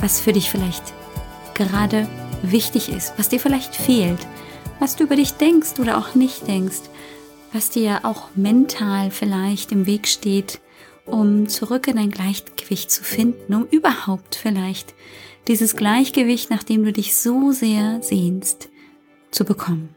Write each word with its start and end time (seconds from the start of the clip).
was 0.00 0.20
für 0.20 0.32
dich 0.32 0.50
vielleicht 0.50 0.82
gerade 1.54 2.08
wichtig 2.42 2.88
ist, 2.88 3.12
was 3.18 3.28
dir 3.28 3.38
vielleicht 3.38 3.74
fehlt, 3.76 4.18
was 4.78 4.96
du 4.96 5.04
über 5.04 5.16
dich 5.16 5.32
denkst 5.32 5.78
oder 5.78 5.98
auch 5.98 6.14
nicht 6.14 6.46
denkst, 6.46 6.80
was 7.52 7.70
dir 7.70 8.00
auch 8.04 8.28
mental 8.34 9.10
vielleicht 9.10 9.72
im 9.72 9.86
Weg 9.86 10.08
steht, 10.08 10.60
um 11.04 11.48
zurück 11.48 11.86
in 11.88 11.98
ein 11.98 12.10
Gleichgewicht 12.10 12.90
zu 12.90 13.04
finden, 13.04 13.54
um 13.54 13.66
überhaupt 13.66 14.36
vielleicht 14.36 14.94
dieses 15.48 15.76
Gleichgewicht, 15.76 16.50
nach 16.50 16.62
dem 16.62 16.84
du 16.84 16.92
dich 16.92 17.14
so 17.16 17.52
sehr 17.52 18.02
sehnst, 18.02 18.68
zu 19.30 19.44
bekommen. 19.44 19.94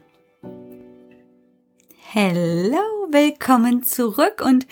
Hello, 2.12 3.08
willkommen 3.10 3.82
zurück 3.82 4.42
und 4.44 4.66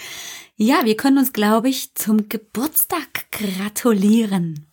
ja, 0.56 0.84
wir 0.84 0.96
können 0.96 1.18
uns, 1.18 1.32
glaube 1.32 1.68
ich, 1.68 1.94
zum 1.94 2.28
Geburtstag 2.28 3.30
gratulieren. 3.30 4.71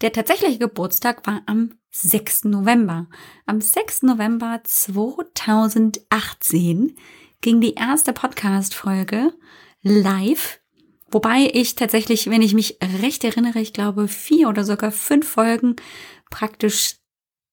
Der 0.00 0.12
tatsächliche 0.12 0.58
Geburtstag 0.58 1.26
war 1.26 1.42
am 1.44 1.74
6. 1.90 2.44
November. 2.44 3.06
Am 3.44 3.60
6. 3.60 4.04
November 4.04 4.62
2018 4.64 6.96
ging 7.42 7.60
die 7.60 7.74
erste 7.74 8.14
Podcast-Folge 8.14 9.34
live, 9.82 10.60
wobei 11.10 11.50
ich 11.52 11.74
tatsächlich, 11.74 12.30
wenn 12.30 12.40
ich 12.40 12.54
mich 12.54 12.78
recht 13.02 13.24
erinnere, 13.24 13.60
ich 13.60 13.74
glaube 13.74 14.08
vier 14.08 14.48
oder 14.48 14.64
sogar 14.64 14.90
fünf 14.90 15.28
Folgen 15.28 15.76
praktisch 16.30 16.94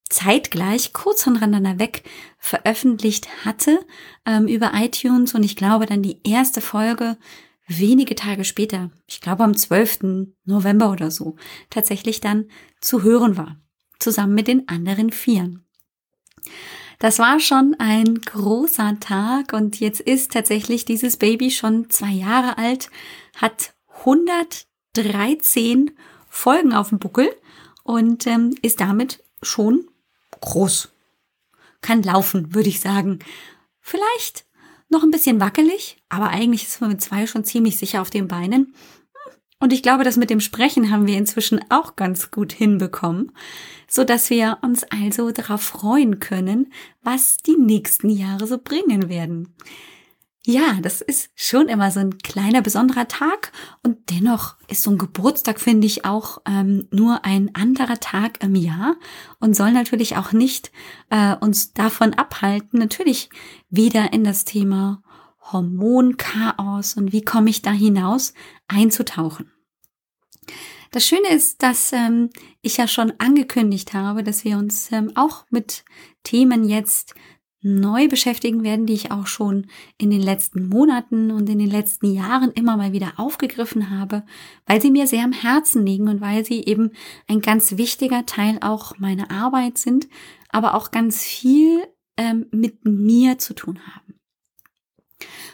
zeitgleich 0.10 0.94
kurz 0.94 1.24
voneinander 1.24 1.80
weg 1.80 2.04
veröffentlicht 2.38 3.28
hatte 3.44 3.86
ähm, 4.26 4.48
über 4.48 4.72
iTunes 4.74 5.34
und 5.34 5.44
ich 5.44 5.58
glaube 5.58 5.86
dann 5.86 6.02
die 6.02 6.22
erste 6.24 6.62
Folge 6.62 7.18
wenige 7.68 8.16
Tage 8.16 8.44
später, 8.44 8.92
ich 9.08 9.22
glaube 9.22 9.44
am 9.44 9.56
12. 9.56 10.28
November 10.46 10.92
oder 10.92 11.12
so, 11.12 11.36
tatsächlich 11.70 12.22
dann 12.22 12.50
zu 12.82 13.04
hören 13.04 13.38
war, 13.38 13.58
zusammen 14.00 14.34
mit 14.34 14.48
den 14.48 14.68
anderen 14.68 15.12
Vieren. 15.12 15.66
Das 17.00 17.20
war 17.20 17.40
schon 17.40 17.76
ein 17.78 18.22
großer 18.22 19.00
Tag 19.00 19.54
und 19.54 19.80
jetzt 19.80 20.00
ist 20.00 20.32
tatsächlich 20.32 20.86
dieses 20.86 21.18
Baby 21.18 21.52
schon 21.52 21.90
zwei 21.90 22.12
Jahre 22.12 22.58
alt, 22.58 22.90
hat 23.36 23.76
113 24.00 25.92
Folgen 26.28 26.74
auf 26.74 26.90
dem 26.90 27.00
Buckel 27.00 27.30
und 27.84 28.26
ähm, 28.26 28.56
ist 28.62 28.80
damit 28.80 29.24
schon 29.44 29.88
groß. 30.42 30.90
Kann 31.82 32.02
laufen, 32.02 32.56
würde 32.56 32.70
ich 32.70 32.80
sagen. 32.80 33.20
Vielleicht 33.80 34.47
noch 34.90 35.04
ein 35.04 35.12
bisschen 35.12 35.40
wackelig, 35.40 35.98
aber 36.10 36.30
eigentlich 36.30 36.64
ist 36.64 36.82
man 36.82 36.92
mit 36.92 37.02
zwei 37.02 37.28
schon 37.28 37.44
ziemlich 37.44 37.78
sicher 37.78 38.02
auf 38.02 38.10
den 38.10 38.28
Beinen. 38.28 38.74
Und 39.60 39.74
ich 39.74 39.82
glaube, 39.82 40.04
das 40.04 40.18
mit 40.18 40.30
dem 40.30 40.40
Sprechen 40.40 40.92
haben 40.92 41.08
wir 41.08 41.18
inzwischen 41.18 41.60
auch 41.70 41.96
ganz 41.96 42.30
gut 42.30 42.54
hinbekommen, 42.54 43.32
so 43.90 44.04
dass 44.04 44.30
wir 44.30 44.60
uns 44.62 44.84
also 44.84 45.32
darauf 45.32 45.62
freuen 45.62 46.20
können, 46.20 46.72
was 47.02 47.38
die 47.38 47.58
nächsten 47.58 48.10
Jahre 48.10 48.46
so 48.46 48.60
bringen 48.60 49.10
werden. 49.10 49.56
Ja, 50.50 50.80
das 50.82 51.02
ist 51.02 51.30
schon 51.36 51.68
immer 51.68 51.92
so 51.92 52.00
ein 52.00 52.20
kleiner 52.20 52.62
besonderer 52.62 53.10
Tag 53.10 53.52
und 53.84 54.10
dennoch 54.12 54.56
ist 54.70 54.82
so 54.82 54.92
ein 54.92 54.98
Geburtstag, 54.98 55.60
finde 55.60 55.86
ich, 55.86 56.06
auch 56.06 56.38
ähm, 56.48 56.88
nur 56.90 57.26
ein 57.26 57.54
anderer 57.54 58.00
Tag 58.00 58.42
im 58.42 58.56
Jahr 58.56 58.96
und 59.42 59.58
soll 59.58 59.74
natürlich 59.74 60.16
auch 60.16 60.32
nicht 60.32 60.72
äh, 61.10 61.36
uns 61.36 61.74
davon 61.74 62.14
abhalten, 62.14 62.80
natürlich 62.80 63.30
wieder 63.70 64.14
in 64.14 64.24
das 64.24 64.46
Thema 64.46 65.04
Hormonchaos 65.52 66.96
und 66.96 67.12
wie 67.12 67.26
komme 67.26 67.50
ich 67.50 67.62
da 67.62 67.72
hinaus 67.72 68.34
einzutauchen. 68.70 69.52
Das 70.92 71.06
Schöne 71.06 71.28
ist, 71.28 71.62
dass 71.62 71.92
ähm, 71.92 72.30
ich 72.62 72.78
ja 72.78 72.88
schon 72.88 73.12
angekündigt 73.18 73.94
habe, 73.94 74.24
dass 74.24 74.46
wir 74.46 74.58
uns 74.58 74.94
ähm, 74.94 75.12
auch 75.16 75.44
mit 75.50 75.84
Themen 76.24 76.64
jetzt 76.64 77.16
neu 77.62 78.08
beschäftigen 78.08 78.64
werden, 78.64 78.86
die 78.86 78.94
ich 78.94 79.12
auch 79.12 79.28
schon 79.28 79.68
in 79.98 80.10
den 80.10 80.22
letzten 80.22 80.68
Monaten 80.68 81.32
und 81.32 81.50
in 81.50 81.60
den 81.60 81.70
letzten 81.70 82.14
Jahren 82.14 82.52
immer 82.52 82.78
mal 82.78 82.94
wieder 82.94 83.14
aufgegriffen 83.18 83.90
habe, 83.90 84.24
weil 84.66 84.82
sie 84.82 84.92
mir 84.92 85.08
sehr 85.08 85.24
am 85.24 85.32
Herzen 85.32 85.86
liegen 85.86 86.08
und 86.08 86.22
weil 86.22 86.46
sie 86.46 86.64
eben 86.66 86.92
ein 87.28 87.42
ganz 87.42 87.78
wichtiger 87.78 88.26
Teil 88.26 88.60
auch 88.62 88.98
meiner 89.00 89.32
Arbeit 89.32 89.78
sind, 89.78 90.08
aber 90.50 90.76
auch 90.76 90.92
ganz 90.92 91.24
viel 91.24 91.84
ähm, 92.18 92.46
mit 92.52 92.86
mir 92.86 93.38
zu 93.38 93.54
tun 93.54 93.80
haben. 93.88 94.08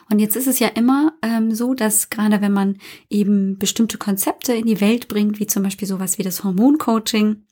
Und 0.10 0.20
jetzt 0.20 0.36
ist 0.36 0.48
es 0.48 0.60
ja 0.60 0.68
immer 0.68 1.14
ähm, 1.22 1.54
so, 1.56 1.74
dass 1.74 2.10
gerade 2.10 2.42
wenn 2.42 2.52
man 2.52 2.78
eben 3.10 3.58
bestimmte 3.58 3.98
Konzepte 3.98 4.54
in 4.54 4.66
die 4.66 4.82
Welt 4.82 5.08
bringt, 5.08 5.40
wie 5.40 5.48
zum 5.48 5.64
Beispiel 5.64 5.88
sowas 5.88 6.18
wie 6.18 6.24
das 6.24 6.44
Hormoncoaching, 6.44 7.46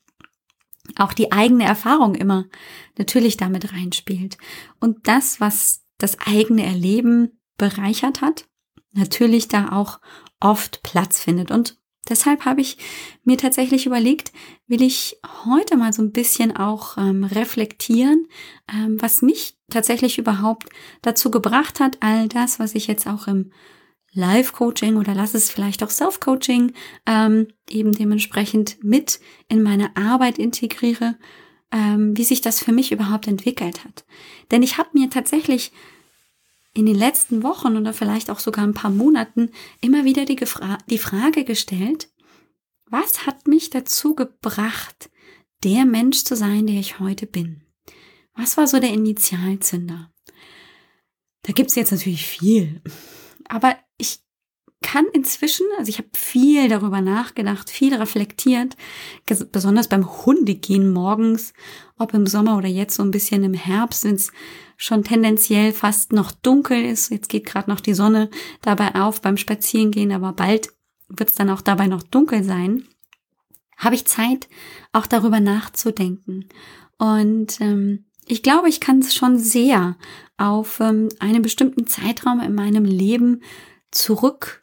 auch 0.96 1.12
die 1.12 1.32
eigene 1.32 1.64
Erfahrung 1.64 2.14
immer 2.14 2.46
natürlich 2.98 3.36
damit 3.36 3.72
reinspielt. 3.72 4.38
Und 4.80 5.06
das, 5.08 5.40
was 5.40 5.84
das 5.98 6.18
eigene 6.26 6.64
Erleben 6.64 7.38
bereichert 7.56 8.20
hat, 8.20 8.46
natürlich 8.92 9.48
da 9.48 9.72
auch 9.72 10.00
oft 10.40 10.82
Platz 10.82 11.20
findet. 11.20 11.50
Und 11.50 11.78
deshalb 12.08 12.44
habe 12.44 12.60
ich 12.60 12.78
mir 13.24 13.38
tatsächlich 13.38 13.86
überlegt, 13.86 14.32
will 14.66 14.82
ich 14.82 15.16
heute 15.44 15.76
mal 15.76 15.92
so 15.92 16.02
ein 16.02 16.12
bisschen 16.12 16.54
auch 16.56 16.98
ähm, 16.98 17.24
reflektieren, 17.24 18.26
ähm, 18.72 19.00
was 19.00 19.22
mich 19.22 19.56
tatsächlich 19.70 20.18
überhaupt 20.18 20.68
dazu 21.00 21.30
gebracht 21.30 21.80
hat, 21.80 21.98
all 22.00 22.28
das, 22.28 22.58
was 22.58 22.74
ich 22.74 22.86
jetzt 22.86 23.06
auch 23.06 23.26
im 23.28 23.52
Live-Coaching 24.14 24.96
oder 24.96 25.14
lass 25.14 25.34
es 25.34 25.50
vielleicht 25.50 25.82
auch 25.82 25.90
Self-Coaching 25.90 26.74
ähm, 27.06 27.48
eben 27.70 27.92
dementsprechend 27.92 28.82
mit 28.82 29.20
in 29.48 29.62
meine 29.62 29.96
Arbeit 29.96 30.38
integriere, 30.38 31.16
ähm, 31.70 32.16
wie 32.16 32.24
sich 32.24 32.40
das 32.40 32.62
für 32.62 32.72
mich 32.72 32.92
überhaupt 32.92 33.26
entwickelt 33.26 33.84
hat. 33.84 34.04
Denn 34.50 34.62
ich 34.62 34.76
habe 34.76 34.90
mir 34.92 35.08
tatsächlich 35.08 35.72
in 36.74 36.86
den 36.86 36.96
letzten 36.96 37.42
Wochen 37.42 37.76
oder 37.76 37.92
vielleicht 37.92 38.30
auch 38.30 38.38
sogar 38.38 38.64
ein 38.64 38.74
paar 38.74 38.90
Monaten 38.90 39.50
immer 39.80 40.04
wieder 40.04 40.24
die, 40.24 40.36
Gefra 40.36 40.78
die 40.88 40.98
Frage 40.98 41.44
gestellt, 41.44 42.08
was 42.86 43.26
hat 43.26 43.46
mich 43.46 43.70
dazu 43.70 44.14
gebracht, 44.14 45.10
der 45.64 45.86
Mensch 45.86 46.24
zu 46.24 46.36
sein, 46.36 46.66
der 46.66 46.76
ich 46.76 46.98
heute 46.98 47.26
bin? 47.26 47.62
Was 48.34 48.56
war 48.56 48.66
so 48.66 48.78
der 48.80 48.92
Initialzünder? 48.92 50.10
Da 51.42 51.52
gibt's 51.52 51.74
jetzt 51.74 51.92
natürlich 51.92 52.26
viel. 52.26 52.82
Aber 53.48 53.76
kann 54.82 55.06
inzwischen, 55.12 55.66
also 55.78 55.88
ich 55.88 55.98
habe 55.98 56.08
viel 56.14 56.68
darüber 56.68 57.00
nachgedacht, 57.00 57.70
viel 57.70 57.94
reflektiert, 57.94 58.76
besonders 59.50 59.88
beim 59.88 60.24
Hundegehen 60.26 60.92
morgens, 60.92 61.52
ob 61.98 62.12
im 62.14 62.26
Sommer 62.26 62.58
oder 62.58 62.68
jetzt 62.68 62.96
so 62.96 63.02
ein 63.02 63.10
bisschen 63.10 63.44
im 63.44 63.54
Herbst, 63.54 64.04
wenn 64.04 64.16
es 64.16 64.32
schon 64.76 65.04
tendenziell 65.04 65.72
fast 65.72 66.12
noch 66.12 66.32
dunkel 66.32 66.84
ist. 66.84 67.10
Jetzt 67.10 67.28
geht 67.28 67.46
gerade 67.46 67.70
noch 67.70 67.80
die 67.80 67.94
Sonne 67.94 68.28
dabei 68.60 68.94
auf 68.96 69.22
beim 69.22 69.36
Spazierengehen, 69.36 70.12
aber 70.12 70.32
bald 70.32 70.70
wird 71.08 71.30
es 71.30 71.34
dann 71.34 71.50
auch 71.50 71.60
dabei 71.60 71.86
noch 71.86 72.02
dunkel 72.02 72.42
sein. 72.42 72.84
Habe 73.76 73.94
ich 73.94 74.06
Zeit, 74.06 74.48
auch 74.92 75.06
darüber 75.06 75.40
nachzudenken. 75.40 76.48
Und 76.98 77.60
ähm, 77.60 78.04
ich 78.26 78.42
glaube, 78.42 78.68
ich 78.68 78.80
kann 78.80 79.00
es 79.00 79.14
schon 79.14 79.38
sehr 79.38 79.96
auf 80.36 80.80
ähm, 80.80 81.08
einen 81.18 81.42
bestimmten 81.42 81.86
Zeitraum 81.86 82.40
in 82.40 82.54
meinem 82.54 82.84
Leben 82.84 83.42
zurück, 83.90 84.61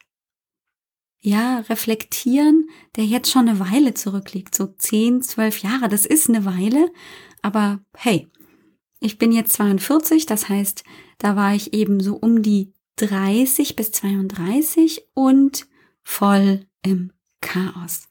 ja, 1.22 1.60
reflektieren, 1.70 2.70
der 2.96 3.06
jetzt 3.06 3.32
schon 3.32 3.50
eine 3.50 3.60
Weile 3.60 3.94
zurückliegt, 3.94 4.56
so 4.56 4.68
zehn, 4.68 5.22
zwölf 5.22 5.62
Jahre. 5.62 5.90
Das 5.90 6.06
ist 6.06 6.30
eine 6.30 6.46
Weile, 6.46 6.92
aber 7.42 7.80
hey, 7.96 8.28
ich 9.00 9.18
bin 9.18 9.32
jetzt 9.32 9.54
42, 9.54 10.26
das 10.26 10.50
heißt, 10.50 10.84
da 11.18 11.36
war 11.36 11.54
ich 11.56 11.74
eben 11.74 12.00
so 12.00 12.16
um 12.16 12.42
die 12.42 12.74
30 12.98 13.76
bis 13.76 13.92
32 13.92 15.04
und 15.14 15.68
voll 16.04 16.66
im 16.84 17.12
Chaos. 17.42 18.08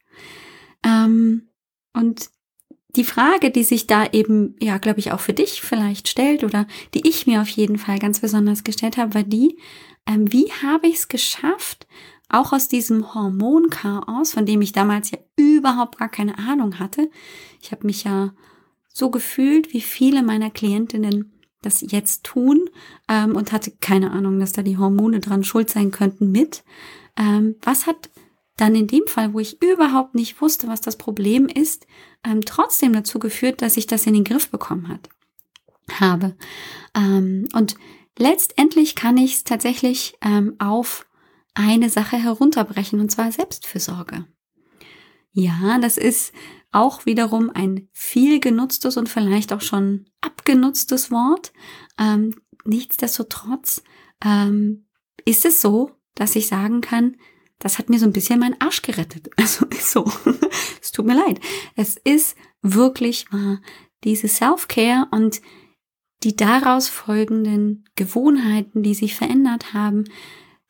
Ähm, 0.84 1.48
und 1.92 2.30
die 2.96 3.04
Frage, 3.04 3.50
die 3.50 3.64
sich 3.64 3.86
da 3.86 4.06
eben, 4.12 4.56
ja, 4.60 4.78
glaube 4.78 5.00
ich, 5.00 5.12
auch 5.12 5.20
für 5.20 5.34
dich 5.34 5.60
vielleicht 5.60 6.08
stellt 6.08 6.42
oder 6.42 6.66
die 6.94 7.06
ich 7.06 7.26
mir 7.26 7.42
auf 7.42 7.48
jeden 7.48 7.78
Fall 7.78 7.98
ganz 7.98 8.20
besonders 8.20 8.64
gestellt 8.64 8.96
habe, 8.96 9.14
war 9.14 9.22
die, 9.22 9.58
ähm, 10.06 10.32
wie 10.32 10.50
habe 10.62 10.86
ich 10.86 10.96
es 10.96 11.08
geschafft, 11.08 11.86
auch 12.28 12.52
aus 12.52 12.68
diesem 12.68 13.14
Hormonchaos, 13.14 14.32
von 14.32 14.46
dem 14.46 14.60
ich 14.60 14.72
damals 14.72 15.10
ja 15.10 15.18
überhaupt 15.36 15.98
gar 15.98 16.08
keine 16.08 16.38
Ahnung 16.38 16.78
hatte. 16.78 17.10
Ich 17.60 17.72
habe 17.72 17.86
mich 17.86 18.04
ja 18.04 18.32
so 18.88 19.10
gefühlt, 19.10 19.72
wie 19.72 19.80
viele 19.80 20.22
meiner 20.22 20.50
Klientinnen 20.50 21.32
das 21.62 21.80
jetzt 21.80 22.24
tun 22.24 22.68
ähm, 23.08 23.34
und 23.34 23.52
hatte 23.52 23.72
keine 23.80 24.10
Ahnung, 24.12 24.38
dass 24.38 24.52
da 24.52 24.62
die 24.62 24.76
Hormone 24.76 25.20
dran 25.20 25.44
schuld 25.44 25.70
sein 25.70 25.90
könnten 25.90 26.30
mit. 26.30 26.64
Ähm, 27.16 27.56
was 27.62 27.86
hat 27.86 28.10
dann 28.56 28.74
in 28.74 28.86
dem 28.86 29.06
Fall, 29.06 29.32
wo 29.32 29.40
ich 29.40 29.62
überhaupt 29.62 30.14
nicht 30.14 30.40
wusste, 30.40 30.68
was 30.68 30.80
das 30.80 30.96
Problem 30.96 31.46
ist, 31.46 31.86
ähm, 32.24 32.42
trotzdem 32.42 32.92
dazu 32.92 33.18
geführt, 33.18 33.62
dass 33.62 33.76
ich 33.76 33.86
das 33.86 34.06
in 34.06 34.14
den 34.14 34.24
Griff 34.24 34.50
bekommen 34.50 34.88
hat, 34.88 35.08
habe. 35.92 36.36
Ähm, 36.94 37.48
und 37.54 37.76
letztendlich 38.18 38.94
kann 38.94 39.16
ich 39.16 39.34
es 39.34 39.44
tatsächlich 39.44 40.16
ähm, 40.22 40.56
auf 40.58 41.06
eine 41.58 41.90
Sache 41.90 42.16
herunterbrechen, 42.16 43.00
und 43.00 43.10
zwar 43.10 43.32
Selbstfürsorge. 43.32 44.24
Ja, 45.32 45.78
das 45.80 45.98
ist 45.98 46.32
auch 46.70 47.04
wiederum 47.04 47.50
ein 47.50 47.88
viel 47.92 48.38
genutztes 48.38 48.96
und 48.96 49.08
vielleicht 49.08 49.52
auch 49.52 49.60
schon 49.60 50.06
abgenutztes 50.20 51.10
Wort. 51.10 51.52
Ähm, 51.98 52.34
nichtsdestotrotz 52.64 53.82
ähm, 54.24 54.86
ist 55.24 55.44
es 55.44 55.60
so, 55.60 55.90
dass 56.14 56.36
ich 56.36 56.46
sagen 56.46 56.80
kann, 56.80 57.16
das 57.58 57.78
hat 57.78 57.88
mir 57.88 57.98
so 57.98 58.06
ein 58.06 58.12
bisschen 58.12 58.38
meinen 58.38 58.60
Arsch 58.60 58.82
gerettet. 58.82 59.28
Also 59.36 59.66
ist 59.66 59.90
so. 59.90 60.10
es 60.80 60.92
tut 60.92 61.06
mir 61.06 61.16
leid. 61.16 61.40
Es 61.74 61.96
ist 61.96 62.36
wirklich 62.62 63.32
wahr. 63.32 63.60
Diese 64.04 64.28
Self-Care 64.28 65.08
und 65.10 65.40
die 66.22 66.36
daraus 66.36 66.88
folgenden 66.88 67.84
Gewohnheiten, 67.96 68.84
die 68.84 68.94
sich 68.94 69.16
verändert 69.16 69.72
haben, 69.72 70.04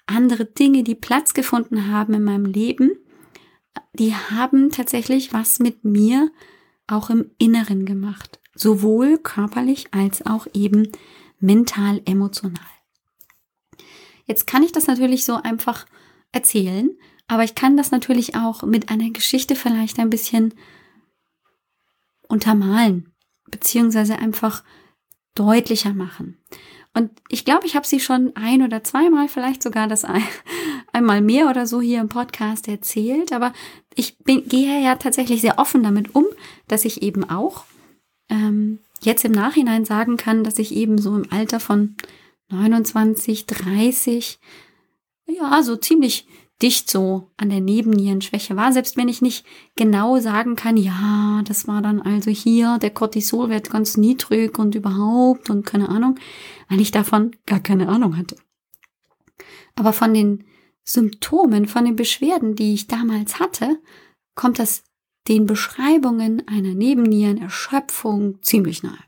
andere 0.09 0.45
Dinge, 0.45 0.83
die 0.83 0.95
Platz 0.95 1.35
gefunden 1.35 1.93
haben 1.93 2.15
in 2.15 2.25
meinem 2.25 2.45
Leben, 2.45 2.93
die 3.93 4.15
haben 4.15 4.71
tatsächlich 4.71 5.33
was 5.33 5.59
mit 5.59 5.85
mir 5.85 6.31
auch 6.87 7.11
im 7.11 7.31
Inneren 7.39 7.85
gemacht. 7.85 8.41
Sowohl 8.55 9.19
körperlich 9.19 9.93
als 9.93 10.25
auch 10.27 10.47
eben 10.53 10.91
mental, 11.39 12.01
emotional. 12.05 12.65
Jetzt 14.27 14.47
kann 14.47 14.63
ich 14.63 14.73
das 14.73 14.87
natürlich 14.87 15.25
so 15.25 15.37
einfach 15.37 15.87
erzählen, 16.33 16.91
aber 17.29 17.45
ich 17.45 17.55
kann 17.55 17.77
das 17.77 17.91
natürlich 17.91 18.35
auch 18.35 18.63
mit 18.63 18.91
einer 18.91 19.11
Geschichte 19.11 19.55
vielleicht 19.55 19.99
ein 19.99 20.11
bisschen 20.11 20.55
untermalen, 22.29 23.13
beziehungsweise 23.51 24.19
einfach 24.19 24.65
deutlicher 25.35 25.95
machen. 25.95 26.39
Und 26.95 27.11
ich 27.29 27.45
glaube, 27.45 27.67
ich 27.67 27.77
habe 27.77 27.87
sie 27.87 28.01
schon 28.01 28.35
ein 28.35 28.63
oder 28.63 28.83
zweimal, 28.83 29.29
vielleicht 29.29 29.63
sogar 29.63 29.87
das 29.87 30.05
ein, 30.05 30.23
einmal 30.93 31.21
mehr 31.21 31.49
oder 31.49 31.67
so 31.67 31.81
hier 31.81 32.01
im 32.01 32.09
Podcast 32.09 32.69
erzählt. 32.69 33.33
Aber 33.33 33.53
ich 33.95 34.19
bin, 34.19 34.49
gehe 34.49 34.83
ja 34.83 34.97
tatsächlich 34.97 35.41
sehr 35.41 35.59
offen 35.59 35.83
damit 35.83 36.15
um, 36.15 36.27
dass 36.67 36.85
ich 36.85 37.03
eben 37.03 37.29
auch 37.29 37.65
ähm, 38.29 38.81
jetzt 39.01 39.25
im 39.25 39.33
Nachhinein 39.33 39.85
sagen 39.85 40.17
kann, 40.17 40.45
dass 40.45 40.59
ich 40.59 40.75
eben 40.75 40.99
so 40.99 41.15
im 41.17 41.31
Alter 41.31 41.61
von 41.61 41.97
29, 42.51 43.47
30, 43.47 44.39
ja, 45.27 45.63
so 45.63 45.77
ziemlich 45.77 46.27
dicht 46.61 46.91
so 46.91 47.31
an 47.37 47.51
der 47.51 47.61
Nebennierenschwäche 47.61 48.57
war, 48.57 48.73
selbst 48.73 48.97
wenn 48.97 49.09
ich 49.09 49.23
nicht 49.23 49.47
genau 49.77 50.19
sagen 50.19 50.57
kann, 50.57 50.77
ja, 50.77 51.43
das 51.47 51.69
war 51.69 51.83
dann 51.83 52.03
also 52.03 52.31
hier 52.31 52.79
der 52.79 52.91
Cortisolwert 52.91 53.71
ganz 53.71 53.97
niedrig 53.97 54.59
und 54.59 54.75
überhaupt 54.75 55.51
und 55.51 55.65
keine 55.65 55.89
Ahnung, 55.89 56.19
weil 56.69 56.81
ich 56.81 56.91
davon 56.91 57.31
gar 57.47 57.61
keine 57.61 57.89
Ahnung 57.89 58.17
hatte. 58.17 58.37
Aber 59.77 59.93
von 59.93 60.13
den 60.13 60.45
Symptomen, 60.83 61.69
von 61.69 61.85
den 61.85 61.95
Beschwerden, 61.95 62.57
die 62.57 62.75
ich 62.75 62.89
damals 62.89 63.39
hatte, 63.39 63.79
kommt 64.35 64.59
das 64.59 64.83
den 65.29 65.47
Beschreibungen 65.47 66.43
einer 66.49 66.75
Nebennierenerschöpfung 66.75 68.43
ziemlich 68.43 68.83
nahe. 68.83 68.99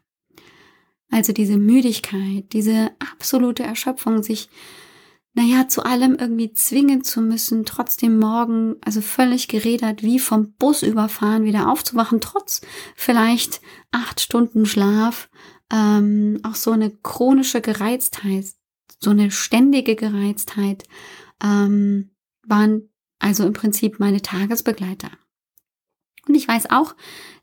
Also 1.10 1.32
diese 1.32 1.56
Müdigkeit, 1.56 2.52
diese 2.52 2.92
absolute 2.98 3.64
Erschöpfung, 3.64 4.22
sich 4.22 4.48
naja, 5.40 5.68
zu 5.68 5.86
allem 5.86 6.16
irgendwie 6.16 6.52
zwingen 6.52 7.02
zu 7.02 7.22
müssen, 7.22 7.64
trotzdem 7.64 8.18
morgen, 8.18 8.76
also 8.82 9.00
völlig 9.00 9.48
gerädert, 9.48 10.02
wie 10.02 10.18
vom 10.18 10.52
Bus 10.52 10.82
überfahren, 10.82 11.44
wieder 11.44 11.70
aufzuwachen, 11.70 12.20
trotz 12.20 12.60
vielleicht 12.94 13.62
acht 13.90 14.20
Stunden 14.20 14.66
Schlaf, 14.66 15.30
ähm, 15.72 16.40
auch 16.42 16.56
so 16.56 16.72
eine 16.72 16.90
chronische 16.90 17.62
Gereiztheit, 17.62 18.48
so 18.98 19.08
eine 19.08 19.30
ständige 19.30 19.96
Gereiztheit, 19.96 20.84
ähm, 21.42 22.10
waren 22.46 22.90
also 23.18 23.46
im 23.46 23.54
Prinzip 23.54 23.98
meine 23.98 24.20
Tagesbegleiter. 24.20 25.10
Und 26.28 26.34
ich 26.34 26.46
weiß 26.46 26.68
auch, 26.68 26.94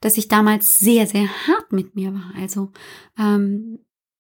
dass 0.02 0.18
ich 0.18 0.28
damals 0.28 0.78
sehr, 0.78 1.08
sehr 1.08 1.28
hart 1.48 1.72
mit 1.72 1.96
mir 1.96 2.14
war. 2.14 2.32
Also 2.40 2.72
ähm, 3.18 3.80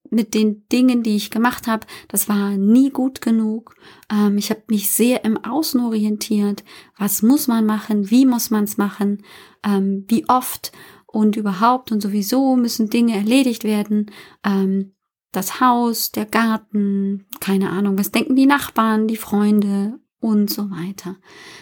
mit 0.09 0.33
den 0.33 0.67
Dingen, 0.69 1.03
die 1.03 1.15
ich 1.15 1.31
gemacht 1.31 1.67
habe, 1.67 1.85
das 2.07 2.29
war 2.29 2.51
nie 2.51 2.89
gut 2.89 3.21
genug. 3.21 3.75
Ähm, 4.11 4.37
ich 4.37 4.49
habe 4.49 4.63
mich 4.69 4.91
sehr 4.91 5.23
im 5.25 5.37
Außen 5.43 5.79
orientiert. 5.81 6.63
Was 6.97 7.21
muss 7.21 7.47
man 7.47 7.65
machen? 7.65 8.09
Wie 8.09 8.25
muss 8.25 8.49
man 8.49 8.63
es 8.63 8.77
machen? 8.77 9.23
Ähm, 9.63 10.05
wie 10.07 10.27
oft? 10.29 10.71
Und 11.05 11.35
überhaupt 11.35 11.91
und 11.91 12.01
sowieso 12.01 12.55
müssen 12.55 12.89
Dinge 12.89 13.15
erledigt 13.15 13.63
werden. 13.63 14.11
Ähm, 14.43 14.93
das 15.31 15.59
Haus, 15.59 16.11
der 16.11 16.25
Garten, 16.25 17.27
keine 17.39 17.69
Ahnung, 17.69 17.97
was 17.97 18.11
denken 18.11 18.35
die 18.35 18.45
Nachbarn, 18.45 19.07
die 19.07 19.17
Freunde 19.17 19.99
und 20.19 20.49
so 20.49 20.69
weiter. 20.69 21.17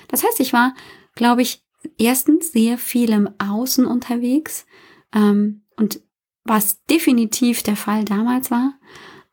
Das 0.08 0.24
heißt, 0.24 0.40
ich 0.40 0.54
war, 0.54 0.74
glaube 1.14 1.42
ich, 1.42 1.64
erstens 1.98 2.52
sehr 2.52 2.78
viel 2.78 3.12
im 3.12 3.30
Außen 3.38 3.86
unterwegs 3.86 4.66
ähm, 5.14 5.64
und 5.78 6.02
was 6.46 6.84
definitiv 6.86 7.64
der 7.64 7.76
Fall 7.76 8.06
damals 8.06 8.52
war, 8.52 8.80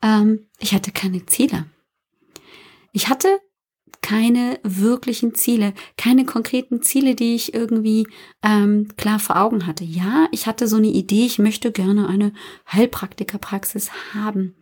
ähm, 0.01 0.47
ich 0.59 0.73
hatte 0.73 0.91
keine 0.91 1.25
Ziele. 1.25 1.65
Ich 2.91 3.07
hatte 3.07 3.39
keine 4.01 4.59
wirklichen 4.63 5.33
Ziele, 5.33 5.73
keine 5.97 6.25
konkreten 6.25 6.81
Ziele, 6.81 7.15
die 7.15 7.35
ich 7.35 7.53
irgendwie 7.53 8.05
ähm, 8.43 8.89
klar 8.97 9.17
vor 9.17 9.37
Augen 9.37 9.65
hatte. 9.65 9.85
Ja, 9.85 10.27
ich 10.31 10.45
hatte 10.45 10.67
so 10.67 10.75
eine 10.75 10.87
Idee, 10.87 11.25
ich 11.25 11.39
möchte 11.39 11.71
gerne 11.71 12.07
eine 12.07 12.33
Heilpraktikerpraxis 12.71 13.91
haben. 14.13 14.55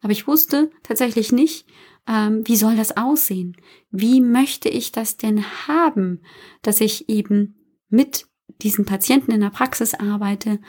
Aber 0.00 0.12
ich 0.12 0.26
wusste 0.26 0.70
tatsächlich 0.82 1.30
nicht, 1.30 1.66
ähm, 2.08 2.42
wie 2.46 2.56
soll 2.56 2.76
das 2.76 2.96
aussehen? 2.96 3.56
Wie 3.90 4.20
möchte 4.20 4.68
ich 4.68 4.92
das 4.92 5.16
denn 5.16 5.44
haben, 5.68 6.22
dass 6.62 6.80
ich 6.80 7.08
eben 7.08 7.56
mit 7.88 8.26
diesen 8.62 8.86
Patienten 8.86 9.32
in 9.32 9.40
der 9.40 9.50
Praxis 9.50 9.94
arbeite 9.94 10.60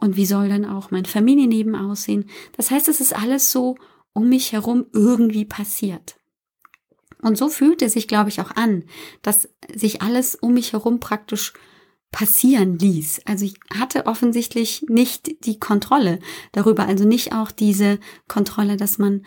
und 0.00 0.16
wie 0.16 0.26
soll 0.26 0.48
dann 0.48 0.64
auch 0.64 0.90
mein 0.90 1.04
Familienleben 1.04 1.74
aussehen? 1.74 2.28
Das 2.56 2.70
heißt, 2.70 2.88
es 2.88 3.00
ist 3.00 3.14
alles 3.14 3.50
so 3.50 3.76
um 4.12 4.28
mich 4.28 4.52
herum 4.52 4.86
irgendwie 4.92 5.44
passiert. 5.44 6.16
Und 7.20 7.36
so 7.36 7.48
fühlt 7.48 7.82
es 7.82 7.94
sich, 7.94 8.06
glaube 8.06 8.30
ich, 8.30 8.40
auch 8.40 8.52
an, 8.54 8.84
dass 9.22 9.48
sich 9.74 10.02
alles 10.02 10.36
um 10.36 10.54
mich 10.54 10.72
herum 10.72 11.00
praktisch 11.00 11.52
passieren 12.12 12.78
ließ. 12.78 13.22
Also 13.26 13.44
ich 13.44 13.54
hatte 13.76 14.06
offensichtlich 14.06 14.84
nicht 14.88 15.44
die 15.44 15.58
Kontrolle 15.58 16.20
darüber, 16.52 16.86
also 16.86 17.04
nicht 17.04 17.34
auch 17.34 17.50
diese 17.50 17.98
Kontrolle, 18.28 18.76
dass 18.76 18.98
man 18.98 19.24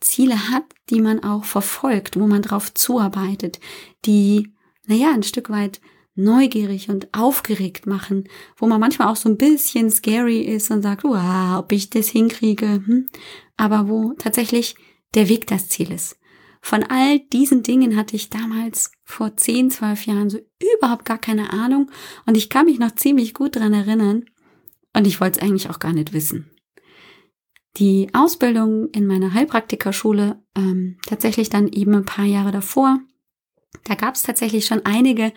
Ziele 0.00 0.50
hat, 0.50 0.64
die 0.88 1.00
man 1.00 1.24
auch 1.24 1.44
verfolgt, 1.44 2.18
wo 2.18 2.26
man 2.26 2.42
drauf 2.42 2.72
zuarbeitet, 2.72 3.60
die, 4.04 4.52
naja, 4.86 5.12
ein 5.12 5.24
Stück 5.24 5.50
weit 5.50 5.80
neugierig 6.16 6.88
und 6.88 7.08
aufgeregt 7.12 7.86
machen, 7.86 8.24
wo 8.56 8.66
man 8.66 8.80
manchmal 8.80 9.08
auch 9.08 9.16
so 9.16 9.28
ein 9.28 9.36
bisschen 9.36 9.90
scary 9.90 10.40
ist 10.40 10.70
und 10.70 10.82
sagt, 10.82 11.04
wow, 11.04 11.58
ob 11.58 11.72
ich 11.72 11.90
das 11.90 12.08
hinkriege, 12.08 12.82
hm? 12.84 13.08
aber 13.56 13.88
wo 13.88 14.14
tatsächlich 14.18 14.76
der 15.14 15.28
Weg 15.28 15.46
das 15.46 15.68
Ziel 15.68 15.92
ist. 15.92 16.18
Von 16.60 16.82
all 16.82 17.20
diesen 17.20 17.62
Dingen 17.62 17.96
hatte 17.96 18.16
ich 18.16 18.30
damals 18.30 18.90
vor 19.04 19.36
10, 19.36 19.70
12 19.70 20.06
Jahren 20.06 20.30
so 20.30 20.38
überhaupt 20.78 21.04
gar 21.04 21.18
keine 21.18 21.52
Ahnung 21.52 21.90
und 22.26 22.36
ich 22.36 22.48
kann 22.50 22.66
mich 22.66 22.78
noch 22.78 22.94
ziemlich 22.94 23.34
gut 23.34 23.56
dran 23.56 23.72
erinnern 23.72 24.24
und 24.94 25.06
ich 25.06 25.20
wollte 25.20 25.38
es 25.38 25.46
eigentlich 25.46 25.70
auch 25.70 25.78
gar 25.78 25.92
nicht 25.92 26.12
wissen. 26.12 26.50
Die 27.76 28.08
Ausbildung 28.14 28.88
in 28.90 29.06
meiner 29.06 29.34
Heilpraktikerschule 29.34 30.42
ähm, 30.56 30.96
tatsächlich 31.06 31.50
dann 31.50 31.68
eben 31.68 31.94
ein 31.94 32.06
paar 32.06 32.24
Jahre 32.24 32.50
davor 32.50 33.00
da 33.84 33.94
gab 33.94 34.14
es 34.14 34.22
tatsächlich 34.22 34.66
schon 34.66 34.84
einige 34.84 35.32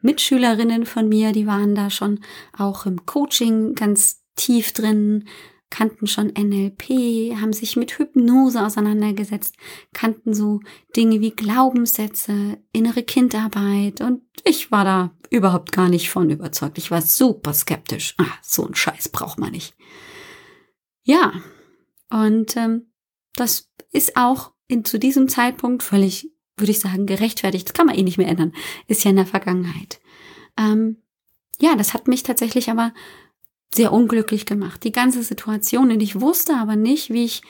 Mitschülerinnen 0.00 0.86
von 0.86 1.08
mir, 1.08 1.32
die 1.32 1.46
waren 1.46 1.74
da 1.74 1.90
schon 1.90 2.20
auch 2.56 2.86
im 2.86 3.04
Coaching 3.04 3.74
ganz 3.74 4.22
tief 4.36 4.72
drin, 4.72 5.28
kannten 5.70 6.06
schon 6.06 6.28
NLP, 6.28 7.36
haben 7.40 7.52
sich 7.52 7.76
mit 7.76 7.98
Hypnose 7.98 8.64
auseinandergesetzt, 8.64 9.54
kannten 9.92 10.34
so 10.34 10.60
Dinge 10.96 11.20
wie 11.20 11.30
Glaubenssätze, 11.30 12.58
innere 12.72 13.02
Kindarbeit 13.02 14.00
und 14.00 14.22
ich 14.44 14.72
war 14.72 14.84
da 14.84 15.10
überhaupt 15.30 15.70
gar 15.70 15.88
nicht 15.88 16.10
von 16.10 16.28
überzeugt. 16.28 16.78
Ich 16.78 16.90
war 16.90 17.02
super 17.02 17.54
skeptisch. 17.54 18.14
Ah, 18.18 18.32
so 18.42 18.66
ein 18.66 18.74
Scheiß 18.74 19.10
braucht 19.10 19.38
man 19.38 19.52
nicht. 19.52 19.76
Ja, 21.02 21.34
und 22.10 22.56
ähm, 22.56 22.92
das 23.34 23.70
ist 23.92 24.16
auch 24.16 24.52
in, 24.66 24.84
zu 24.84 24.98
diesem 24.98 25.28
Zeitpunkt 25.28 25.82
völlig 25.82 26.30
würde 26.60 26.72
ich 26.72 26.80
sagen, 26.80 27.06
gerechtfertigt. 27.06 27.68
Das 27.68 27.74
kann 27.74 27.86
man 27.86 27.96
eh 27.96 28.02
nicht 28.02 28.18
mehr 28.18 28.28
ändern. 28.28 28.52
Ist 28.86 29.04
ja 29.04 29.10
in 29.10 29.16
der 29.16 29.26
Vergangenheit. 29.26 30.00
Ähm, 30.56 30.98
ja, 31.60 31.76
das 31.76 31.94
hat 31.94 32.08
mich 32.08 32.22
tatsächlich 32.22 32.70
aber 32.70 32.92
sehr 33.74 33.92
unglücklich 33.92 34.46
gemacht. 34.46 34.84
Die 34.84 34.92
ganze 34.92 35.22
Situation. 35.22 35.90
Und 35.90 36.00
ich 36.00 36.20
wusste 36.20 36.56
aber 36.56 36.76
nicht, 36.76 37.10
wie 37.10 37.24
ich 37.24 37.42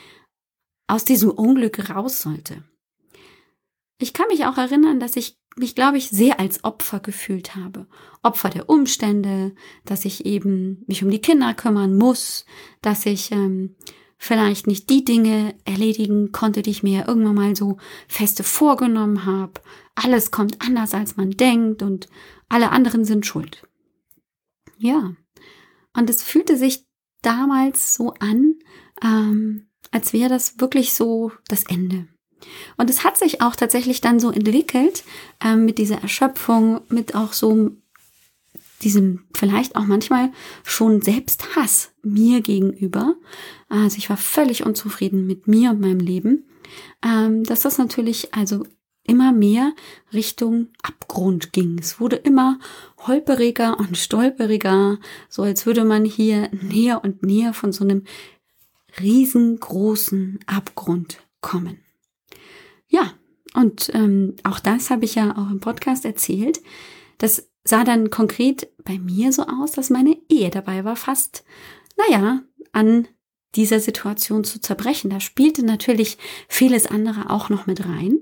aus 0.87 1.05
diesem 1.05 1.31
Unglück 1.31 1.91
raus 1.91 2.21
sollte. 2.21 2.65
Ich 3.99 4.13
kann 4.13 4.27
mich 4.29 4.47
auch 4.47 4.57
erinnern, 4.57 4.99
dass 4.99 5.17
ich 5.17 5.39
mich, 5.57 5.75
glaube 5.75 5.99
ich, 5.99 6.09
sehr 6.09 6.41
als 6.41 6.65
Opfer 6.65 7.01
gefühlt 7.01 7.55
habe. 7.55 7.87
Opfer 8.23 8.51
der 8.51 8.69
Umstände, 8.69 9.55
dass 9.85 10.05
ich 10.05 10.27
eben 10.27 10.85
mich 10.87 11.03
um 11.05 11.11
die 11.11 11.21
Kinder 11.21 11.55
kümmern 11.55 11.97
muss, 11.97 12.45
dass 12.83 13.07
ich 13.07 13.31
ähm, 13.31 13.77
vielleicht 14.23 14.67
nicht 14.67 14.91
die 14.91 15.03
Dinge 15.03 15.55
erledigen 15.65 16.31
konnte, 16.31 16.61
die 16.61 16.71
ich 16.71 16.83
mir 16.83 17.09
irgendwann 17.09 17.35
mal 17.35 17.57
so 17.57 17.79
feste 18.07 18.45
vorgenommen 18.45 19.25
habe. 19.25 19.55
Alles 19.95 20.31
kommt 20.31 20.61
anders, 20.61 20.93
als 20.93 21.17
man 21.17 21.31
denkt 21.31 21.83
und 21.83 22.07
alle 22.51 22.71
anderen 22.71 23.07
sind 23.07 23.25
schuld. 23.25 23.67
Ja, 24.77 25.15
und 25.97 26.11
es 26.11 26.23
fühlte 26.23 26.59
sich 26.59 26.85
damals 27.23 27.95
so 27.95 28.13
an, 28.21 28.57
ähm, 29.03 29.69
als 29.91 30.13
wäre 30.13 30.29
das 30.29 30.61
wirklich 30.61 30.93
so 30.93 31.33
das 31.49 31.65
Ende. 31.65 32.07
Und 32.77 32.91
es 32.91 33.05
hat 33.05 33.17
sich 33.17 33.41
auch 33.41 33.57
tatsächlich 33.57 34.03
dann 34.03 34.21
so 34.21 34.31
entwickelt 34.31 35.03
äh, 35.43 35.57
mit 35.57 35.79
dieser 35.79 36.03
Erschöpfung, 36.03 36.83
mit 36.91 37.15
auch 37.15 37.33
so 37.33 37.71
diesem 38.83 39.25
vielleicht 39.35 39.77
auch 39.77 39.87
manchmal 39.87 40.31
schon 40.63 41.01
Selbsthass 41.01 41.90
mir 42.03 42.41
gegenüber. 42.41 43.17
Also 43.69 43.99
ich 43.99 44.11
war 44.11 44.17
völlig 44.17 44.65
unzufrieden 44.67 45.27
mit 45.27 45.47
mir 45.47 45.71
und 45.71 45.81
meinem 45.81 46.01
Leben, 46.01 46.47
ähm, 47.05 47.45
dass 47.45 47.61
das 47.61 47.79
natürlich 47.79 48.35
also 48.35 48.65
immer 49.03 49.33
mehr 49.33 49.73
Richtung 50.13 50.69
Abgrund 50.83 51.53
ging. 51.53 51.79
Es 51.79 52.01
wurde 52.01 52.17
immer 52.17 52.59
holperiger 53.07 53.79
und 53.79 53.97
stolperiger, 53.97 54.99
so 55.29 55.43
als 55.43 55.67
würde 55.67 55.85
man 55.85 56.05
hier 56.05 56.51
näher 56.53 57.03
und 57.03 57.23
näher 57.23 57.53
von 57.53 57.73
so 57.73 57.85
einem 57.85 58.05
riesengroßen 59.01 60.41
Abgrund 60.47 61.19
kommen. 61.41 61.81
Ja, 62.89 63.13
und 63.55 63.91
ähm, 63.95 64.37
auch 64.45 64.61
das 64.61 64.91
habe 64.91 65.05
ich 65.05 65.15
ja 65.15 65.37
auch 65.37 65.51
im 65.51 65.61
Podcast 65.61 66.05
erzählt. 66.05 66.61
Das 67.19 67.49
sah 67.65 67.85
dann 67.85 68.11
konkret 68.11 68.69
bei 68.85 68.99
mir 68.99 69.33
so 69.33 69.45
aus, 69.45 69.73
dass 69.73 69.91
meine 69.91 70.17
Ehe 70.29 70.51
dabei 70.51 70.85
war, 70.85 70.97
fast, 70.97 71.45
naja, 72.09 72.43
an 72.73 73.09
dieser 73.57 73.81
Situation 73.81 74.45
zu 74.45 74.61
zerbrechen. 74.61 75.11
Da 75.11 75.21
spielte 75.21 75.65
natürlich 75.65 76.19
vieles 76.49 76.87
andere 76.87 77.31
auch 77.31 77.49
noch 77.49 77.67
mit 77.67 77.85
rein. 77.85 78.21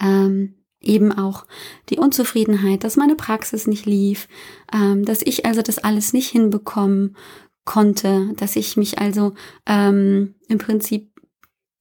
Ähm, 0.00 0.54
eben 0.80 1.12
auch 1.12 1.46
die 1.90 1.98
Unzufriedenheit, 1.98 2.84
dass 2.84 2.96
meine 2.96 3.16
Praxis 3.16 3.66
nicht 3.66 3.84
lief, 3.84 4.28
ähm, 4.72 5.04
dass 5.04 5.20
ich 5.22 5.44
also 5.44 5.60
das 5.60 5.78
alles 5.78 6.14
nicht 6.14 6.30
hinbekommen 6.30 7.16
konnte, 7.64 8.32
dass 8.36 8.56
ich 8.56 8.78
mich 8.78 8.98
also 8.98 9.34
ähm, 9.66 10.34
im 10.48 10.58
Prinzip 10.58 11.10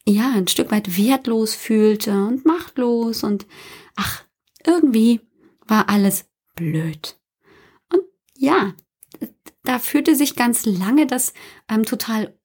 ja, 0.05 0.31
ein 0.35 0.47
Stück 0.47 0.71
weit 0.71 0.97
wertlos 0.97 1.55
fühlte 1.55 2.11
und 2.11 2.45
machtlos 2.45 3.23
und 3.23 3.45
ach, 3.95 4.25
irgendwie 4.65 5.21
war 5.67 5.87
alles 5.87 6.25
blöd. 6.55 7.17
Und 7.93 8.01
ja, 8.35 8.73
da 9.63 9.79
fühlte 9.79 10.15
sich 10.15 10.35
ganz 10.35 10.65
lange 10.65 11.07
das 11.07 11.33
ähm, 11.69 11.85
total 11.85 12.37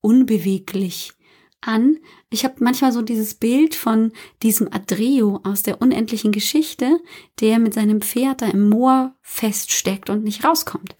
unbeweglich 0.00 1.12
an. 1.60 1.98
Ich 2.30 2.44
habe 2.44 2.56
manchmal 2.60 2.92
so 2.92 3.02
dieses 3.02 3.34
Bild 3.34 3.74
von 3.74 4.12
diesem 4.42 4.72
Adreo 4.72 5.40
aus 5.44 5.62
der 5.62 5.80
unendlichen 5.80 6.32
Geschichte, 6.32 7.00
der 7.40 7.58
mit 7.58 7.74
seinem 7.74 8.00
Pferd 8.00 8.42
da 8.42 8.46
im 8.46 8.68
Moor 8.68 9.16
feststeckt 9.22 10.10
und 10.10 10.24
nicht 10.24 10.44
rauskommt. 10.44 10.96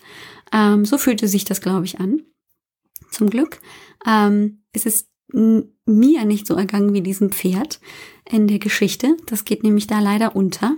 Ähm, 0.53 0.85
so 0.85 0.99
fühlte 0.99 1.29
sich 1.29 1.45
das, 1.45 1.61
glaube 1.61 1.85
ich, 1.85 2.01
an. 2.01 2.23
Zum 3.11 3.31
Glück 3.31 3.61
ähm, 4.07 4.63
ist 4.73 4.87
es 4.87 5.09
mir 5.31 6.25
nicht 6.25 6.47
so 6.47 6.55
ergangen 6.55 6.95
wie 6.95 7.03
diesem 7.03 7.31
Pferd 7.31 7.81
in 8.25 8.49
der 8.49 8.59
Geschichte. 8.59 9.17
Das 9.27 9.45
geht 9.45 9.63
nämlich 9.63 9.87
da 9.87 10.01
leider 10.01 10.35
unter. 10.35 10.77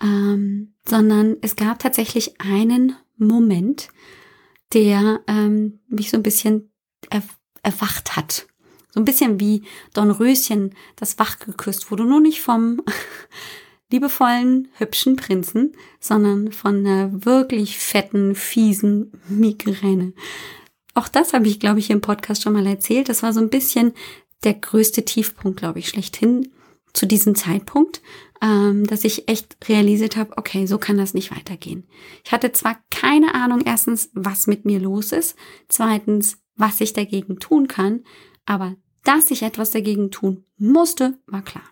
Ähm, 0.00 0.74
sondern 0.86 1.36
es 1.42 1.56
gab 1.56 1.78
tatsächlich 1.78 2.40
einen 2.40 2.96
Moment, 3.26 3.88
der 4.72 5.20
ähm, 5.26 5.80
mich 5.88 6.10
so 6.10 6.16
ein 6.16 6.22
bisschen 6.22 6.72
er 7.10 7.22
erwacht 7.62 8.16
hat. 8.16 8.46
So 8.90 9.00
ein 9.00 9.04
bisschen 9.04 9.40
wie 9.40 9.62
Don 9.94 10.10
Röschen, 10.10 10.74
das 10.96 11.18
wach 11.18 11.38
geküsst 11.38 11.90
wurde. 11.90 12.04
Nur 12.04 12.20
nicht 12.20 12.40
vom 12.40 12.82
liebevollen, 13.90 14.68
hübschen 14.78 15.16
Prinzen, 15.16 15.72
sondern 16.00 16.52
von 16.52 16.78
einer 16.78 17.24
wirklich 17.24 17.78
fetten, 17.78 18.34
fiesen 18.34 19.12
Migräne. 19.28 20.12
Auch 20.94 21.08
das 21.08 21.32
habe 21.32 21.46
ich, 21.46 21.60
glaube 21.60 21.78
ich, 21.78 21.90
im 21.90 22.00
Podcast 22.00 22.42
schon 22.42 22.52
mal 22.52 22.66
erzählt. 22.66 23.08
Das 23.08 23.22
war 23.22 23.32
so 23.32 23.40
ein 23.40 23.50
bisschen 23.50 23.92
der 24.44 24.54
größte 24.54 25.04
Tiefpunkt, 25.04 25.58
glaube 25.58 25.78
ich, 25.78 25.88
schlechthin 25.88 26.50
zu 26.92 27.06
diesem 27.06 27.34
Zeitpunkt, 27.34 28.02
ähm, 28.42 28.86
dass 28.86 29.04
ich 29.04 29.28
echt 29.28 29.56
realisiert 29.68 30.16
habe, 30.16 30.36
okay, 30.36 30.66
so 30.66 30.76
kann 30.76 30.98
das 30.98 31.14
nicht 31.14 31.30
weitergehen. 31.30 31.86
Ich 32.24 32.32
hatte 32.32 32.50
zwar 32.52 32.76
keine 32.90 33.34
Ahnung, 33.34 33.62
erstens, 33.64 34.10
was 34.12 34.48
mit 34.48 34.64
mir 34.64 34.80
los 34.80 35.12
ist, 35.12 35.36
zweitens, 35.68 36.42
was 36.56 36.80
ich 36.80 36.92
dagegen 36.92 37.38
tun 37.38 37.68
kann, 37.68 38.04
aber 38.44 38.74
dass 39.04 39.30
ich 39.30 39.42
etwas 39.42 39.70
dagegen 39.70 40.10
tun 40.10 40.44
musste, 40.58 41.18
war 41.26 41.42
klar. 41.42 41.64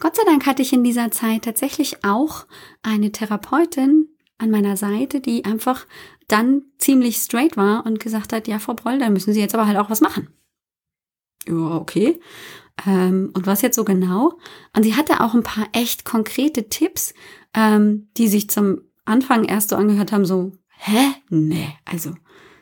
Gott 0.00 0.16
sei 0.16 0.24
Dank 0.24 0.46
hatte 0.46 0.62
ich 0.62 0.72
in 0.72 0.82
dieser 0.82 1.10
Zeit 1.10 1.44
tatsächlich 1.44 2.04
auch 2.04 2.46
eine 2.82 3.12
Therapeutin 3.12 4.08
an 4.38 4.50
meiner 4.50 4.76
Seite, 4.76 5.20
die 5.20 5.44
einfach 5.44 5.86
dann 6.26 6.62
ziemlich 6.78 7.18
straight 7.18 7.56
war 7.56 7.86
und 7.86 8.00
gesagt 8.00 8.32
hat, 8.32 8.48
ja, 8.48 8.58
Frau 8.58 8.74
Broll, 8.74 8.98
da 8.98 9.10
müssen 9.10 9.32
Sie 9.32 9.40
jetzt 9.40 9.54
aber 9.54 9.66
halt 9.66 9.78
auch 9.78 9.90
was 9.90 10.00
machen. 10.00 10.28
Ja, 11.48 11.76
okay. 11.76 12.20
Ähm, 12.86 13.30
und 13.34 13.46
was 13.46 13.62
jetzt 13.62 13.76
so 13.76 13.84
genau? 13.84 14.38
Und 14.76 14.82
sie 14.82 14.94
hatte 14.94 15.20
auch 15.20 15.34
ein 15.34 15.42
paar 15.42 15.68
echt 15.72 16.04
konkrete 16.04 16.68
Tipps, 16.68 17.14
ähm, 17.54 18.08
die 18.16 18.28
sich 18.28 18.48
zum 18.48 18.82
Anfang 19.04 19.44
erst 19.44 19.70
so 19.70 19.76
angehört 19.76 20.12
haben, 20.12 20.24
so, 20.24 20.52
hä? 20.78 21.14
Nee, 21.28 21.68
also 21.84 22.14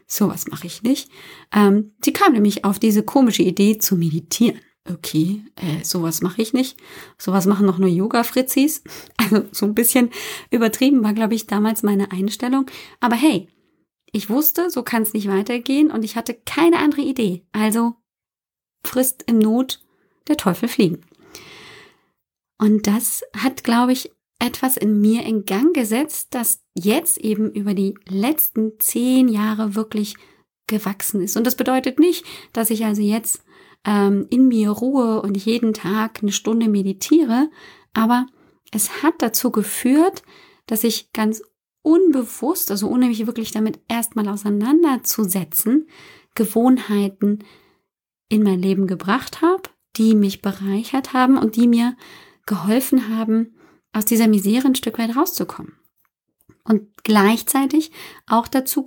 sowas 0.07 0.49
mache 0.49 0.67
ich 0.67 0.83
nicht. 0.83 1.11
Ähm, 1.55 1.93
sie 2.03 2.13
kam 2.13 2.33
nämlich 2.33 2.65
auf 2.65 2.79
diese 2.79 3.03
komische 3.03 3.43
Idee 3.43 3.79
zu 3.79 3.97
meditieren. 3.97 4.61
Okay, 4.89 5.45
äh, 5.57 5.85
sowas 5.85 6.23
mache 6.23 6.43
ich 6.43 6.53
nicht. 6.53 6.79
Sowas 7.19 7.47
machen 7.47 7.67
noch 7.67 7.79
nur 7.79 7.89
Yoga-Fritzis. 7.89 8.83
Also 9.17 9.45
so 9.53 9.67
ein 9.67 9.75
bisschen 9.75 10.11
übertrieben 10.51 11.05
war, 11.05 11.13
glaube 11.13 11.35
ich, 11.35 11.47
damals 11.47 11.83
meine 11.83 12.11
Einstellung. 12.11 12.67
Aber 13.01 13.15
hey, 13.15 13.49
ich 14.13 14.31
wusste, 14.31 14.71
so 14.71 14.83
kann 14.83 15.03
es 15.03 15.13
nicht 15.13 15.29
weitergehen 15.29 15.91
und 15.91 16.05
ich 16.05 16.17
hatte 16.17 16.35
keine 16.35 16.79
andere 16.79 17.03
Idee. 17.03 17.47
Also 17.53 17.95
frisst 18.83 19.25
im 19.27 19.39
Not 19.39 19.83
der 20.29 20.37
Teufel 20.37 20.69
fliegen. 20.69 21.03
Und 22.59 22.87
das 22.87 23.23
hat, 23.37 23.65
glaube 23.65 23.93
ich, 23.93 24.13
etwas 24.39 24.77
in 24.77 25.01
mir 25.01 25.25
in 25.25 25.45
Gang 25.45 25.75
gesetzt, 25.75 26.29
das 26.31 26.63
jetzt 26.75 27.19
eben 27.19 27.53
über 27.53 27.75
die 27.75 27.95
letzten 28.09 28.79
zehn 28.79 29.29
Jahre 29.29 29.75
wirklich 29.75 30.17
gewachsen 30.67 31.21
ist. 31.21 31.37
Und 31.37 31.47
das 31.47 31.57
bedeutet 31.57 31.99
nicht, 31.99 32.25
dass 32.53 32.71
ich 32.71 32.85
also 32.85 33.03
jetzt 33.03 33.45
ähm, 33.85 34.27
in 34.31 34.49
mir 34.49 34.71
ruhe 34.71 35.21
und 35.23 35.37
jeden 35.37 35.73
Tag 35.73 36.21
eine 36.23 36.33
Stunde 36.33 36.69
meditiere, 36.69 37.51
aber 37.93 38.27
es 38.73 39.03
hat 39.03 39.15
dazu 39.19 39.51
geführt, 39.51 40.23
dass 40.67 40.85
ich 40.85 41.13
ganz 41.13 41.43
unbewusst, 41.83 42.71
also 42.71 42.89
ohne 42.89 43.07
mich 43.07 43.27
wirklich 43.27 43.53
damit 43.53 43.81
erstmal 43.89 44.29
auseinanderzusetzen, 44.29 45.89
Gewohnheiten 46.35 47.41
in 48.31 48.43
mein 48.43 48.63
Leben 48.63 48.87
gebracht 48.87 49.43
habe, 49.43 49.65
die 49.97 50.15
mich 50.15 50.41
bereichert 50.41 51.13
haben 51.13 51.37
und 51.37 51.57
die 51.57 51.69
mir 51.69 51.97
geholfen 52.47 53.15
haben, 53.15 53.55
aus 53.93 54.07
dieser 54.07 54.29
Misere 54.29 54.69
ein 54.69 54.77
Stück 54.77 54.99
weit 54.99 55.15
rauszukommen. 55.15 55.77
Und 56.65 57.05
gleichzeitig 57.05 57.91
auch 58.27 58.49
dazu 58.49 58.85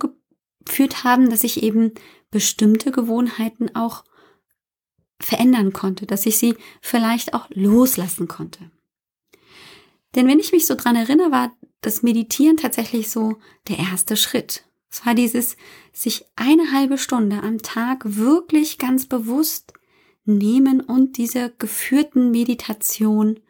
geführt 0.64 1.04
haben, 1.04 1.30
dass 1.30 1.44
ich 1.44 1.62
eben 1.62 1.92
bestimmte 2.30 2.90
Gewohnheiten 2.90 3.74
auch 3.76 4.04
verändern 5.20 5.72
konnte, 5.72 6.06
dass 6.06 6.26
ich 6.26 6.38
sie 6.38 6.56
vielleicht 6.80 7.34
auch 7.34 7.46
loslassen 7.50 8.26
konnte. 8.26 8.70
Denn 10.14 10.26
wenn 10.26 10.40
ich 10.40 10.52
mich 10.52 10.66
so 10.66 10.74
dran 10.74 10.96
erinnere, 10.96 11.30
war 11.30 11.56
das 11.80 12.02
Meditieren 12.02 12.56
tatsächlich 12.56 13.10
so 13.10 13.36
der 13.68 13.78
erste 13.78 14.16
Schritt. 14.16 14.64
Es 14.94 15.04
war 15.04 15.16
dieses 15.16 15.56
sich 15.92 16.24
eine 16.36 16.70
halbe 16.70 16.98
Stunde 16.98 17.42
am 17.42 17.58
Tag 17.62 18.02
wirklich 18.04 18.78
ganz 18.78 19.06
bewusst 19.06 19.72
nehmen 20.24 20.80
und 20.80 21.16
dieser 21.18 21.48
geführten 21.48 22.30
Meditation 22.30 23.40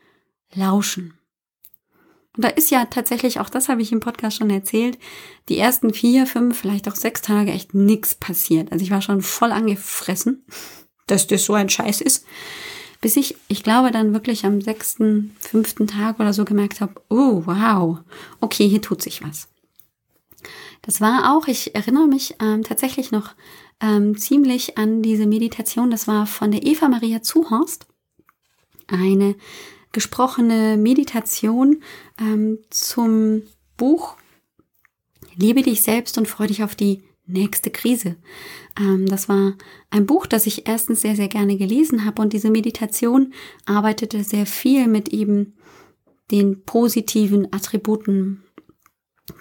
lauschen. 0.55 1.19
Und 2.35 2.45
da 2.45 2.49
ist 2.49 2.71
ja 2.71 2.87
tatsächlich, 2.87 3.41
auch 3.41 3.51
das 3.51 3.69
habe 3.69 3.83
ich 3.83 3.93
im 3.93 4.01
Podcast 4.01 4.39
schon 4.39 4.49
erzählt, 4.49 4.99
die 5.51 5.59
ersten 5.59 5.93
vier, 5.93 6.27
fünf, 6.27 6.59
vielleicht 6.59 6.89
auch 6.89 6.97
sechs 6.97 7.21
Tage 7.21 7.53
echt 7.53 7.75
nichts 7.75 8.15
passiert. 8.15 8.73
Also 8.73 8.83
ich 8.83 8.91
war 8.91 9.03
schon 9.03 9.21
voll 9.21 9.53
angefressen, 9.53 10.47
dass 11.07 11.27
das 11.27 11.45
so 11.45 11.53
ein 11.53 11.69
Scheiß 11.69 12.01
ist 12.01 12.25
bis 13.03 13.19
ich, 13.19 13.37
ich 13.49 13.63
glaube, 13.63 13.91
dann 13.91 14.15
wirklich 14.15 14.47
am 14.47 14.63
sechsten, 14.63 15.37
fünften 15.39 15.87
Tag 15.87 16.21
oder 16.21 16.33
so 16.33 16.47
gemerkt 16.47 16.81
habe, 16.81 16.95
oh, 17.11 17.43
wow, 17.45 17.99
okay, 18.41 18.67
hier 18.67 18.81
tut 18.81 19.03
sich 19.03 19.23
was. 19.23 19.47
Das 20.85 21.01
war 21.01 21.35
auch, 21.35 21.49
ich 21.49 21.75
erinnere 21.75 22.07
mich 22.07 22.37
ähm, 22.41 22.63
tatsächlich 22.63 23.11
noch 23.11 23.35
ähm, 23.81 24.17
ziemlich 24.17 24.77
an 24.79 25.03
diese 25.03 25.27
Meditation. 25.27 25.91
Das 25.91 26.07
war 26.07 26.27
von 26.27 26.51
der 26.51 26.65
Eva 26.65 26.89
Maria 26.89 27.23
Zuhorst. 27.23 27.87
Eine 28.87 29.35
gesprochene 29.93 30.77
Meditation 30.77 31.83
ähm, 32.21 32.59
zum 32.71 33.43
Buch 33.77 34.17
Liebe 35.37 35.63
dich 35.63 35.83
selbst 35.83 36.19
und 36.19 36.29
freu 36.29 36.47
dich 36.47 36.63
auf 36.63 36.75
die 36.75 37.03
nächste 37.27 37.71
Krise. 37.71 38.17
Ähm, 38.79 39.07
das 39.07 39.29
war 39.29 39.55
ein 39.91 40.07
Buch, 40.07 40.27
das 40.27 40.47
ich 40.47 40.69
erstens 40.69 41.01
sehr, 41.01 41.17
sehr 41.17 41.29
gerne 41.29 41.57
gelesen 41.57 42.05
habe 42.05 42.23
und 42.23 42.33
diese 42.33 42.51
Meditation 42.51 43.33
arbeitete 43.67 44.23
sehr 44.25 44.47
viel 44.47 44.87
mit 44.89 45.09
eben 45.09 45.55
den 46.31 46.63
positiven 46.65 47.53
Attributen, 47.53 48.43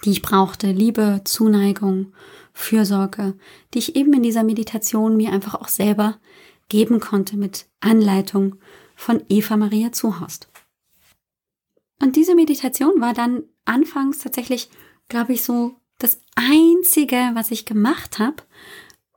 die 0.04 0.10
ich 0.10 0.22
brauchte. 0.22 0.70
Liebe, 0.70 1.22
Zuneigung, 1.24 2.12
Fürsorge, 2.52 3.34
die 3.72 3.78
ich 3.78 3.96
eben 3.96 4.12
in 4.14 4.22
dieser 4.22 4.44
Meditation 4.44 5.16
mir 5.16 5.32
einfach 5.32 5.54
auch 5.54 5.68
selber 5.68 6.18
geben 6.68 7.00
konnte 7.00 7.36
mit 7.36 7.66
Anleitung 7.80 8.56
von 8.96 9.22
Eva 9.28 9.56
Maria 9.56 9.92
Zuhorst. 9.92 10.48
Und 12.00 12.16
diese 12.16 12.34
Meditation 12.34 13.00
war 13.00 13.12
dann 13.12 13.44
anfangs 13.64 14.18
tatsächlich, 14.18 14.70
glaube 15.08 15.32
ich, 15.32 15.42
so 15.42 15.76
das 15.98 16.20
Einzige, 16.34 17.30
was 17.34 17.50
ich 17.50 17.66
gemacht 17.66 18.18
habe, 18.18 18.36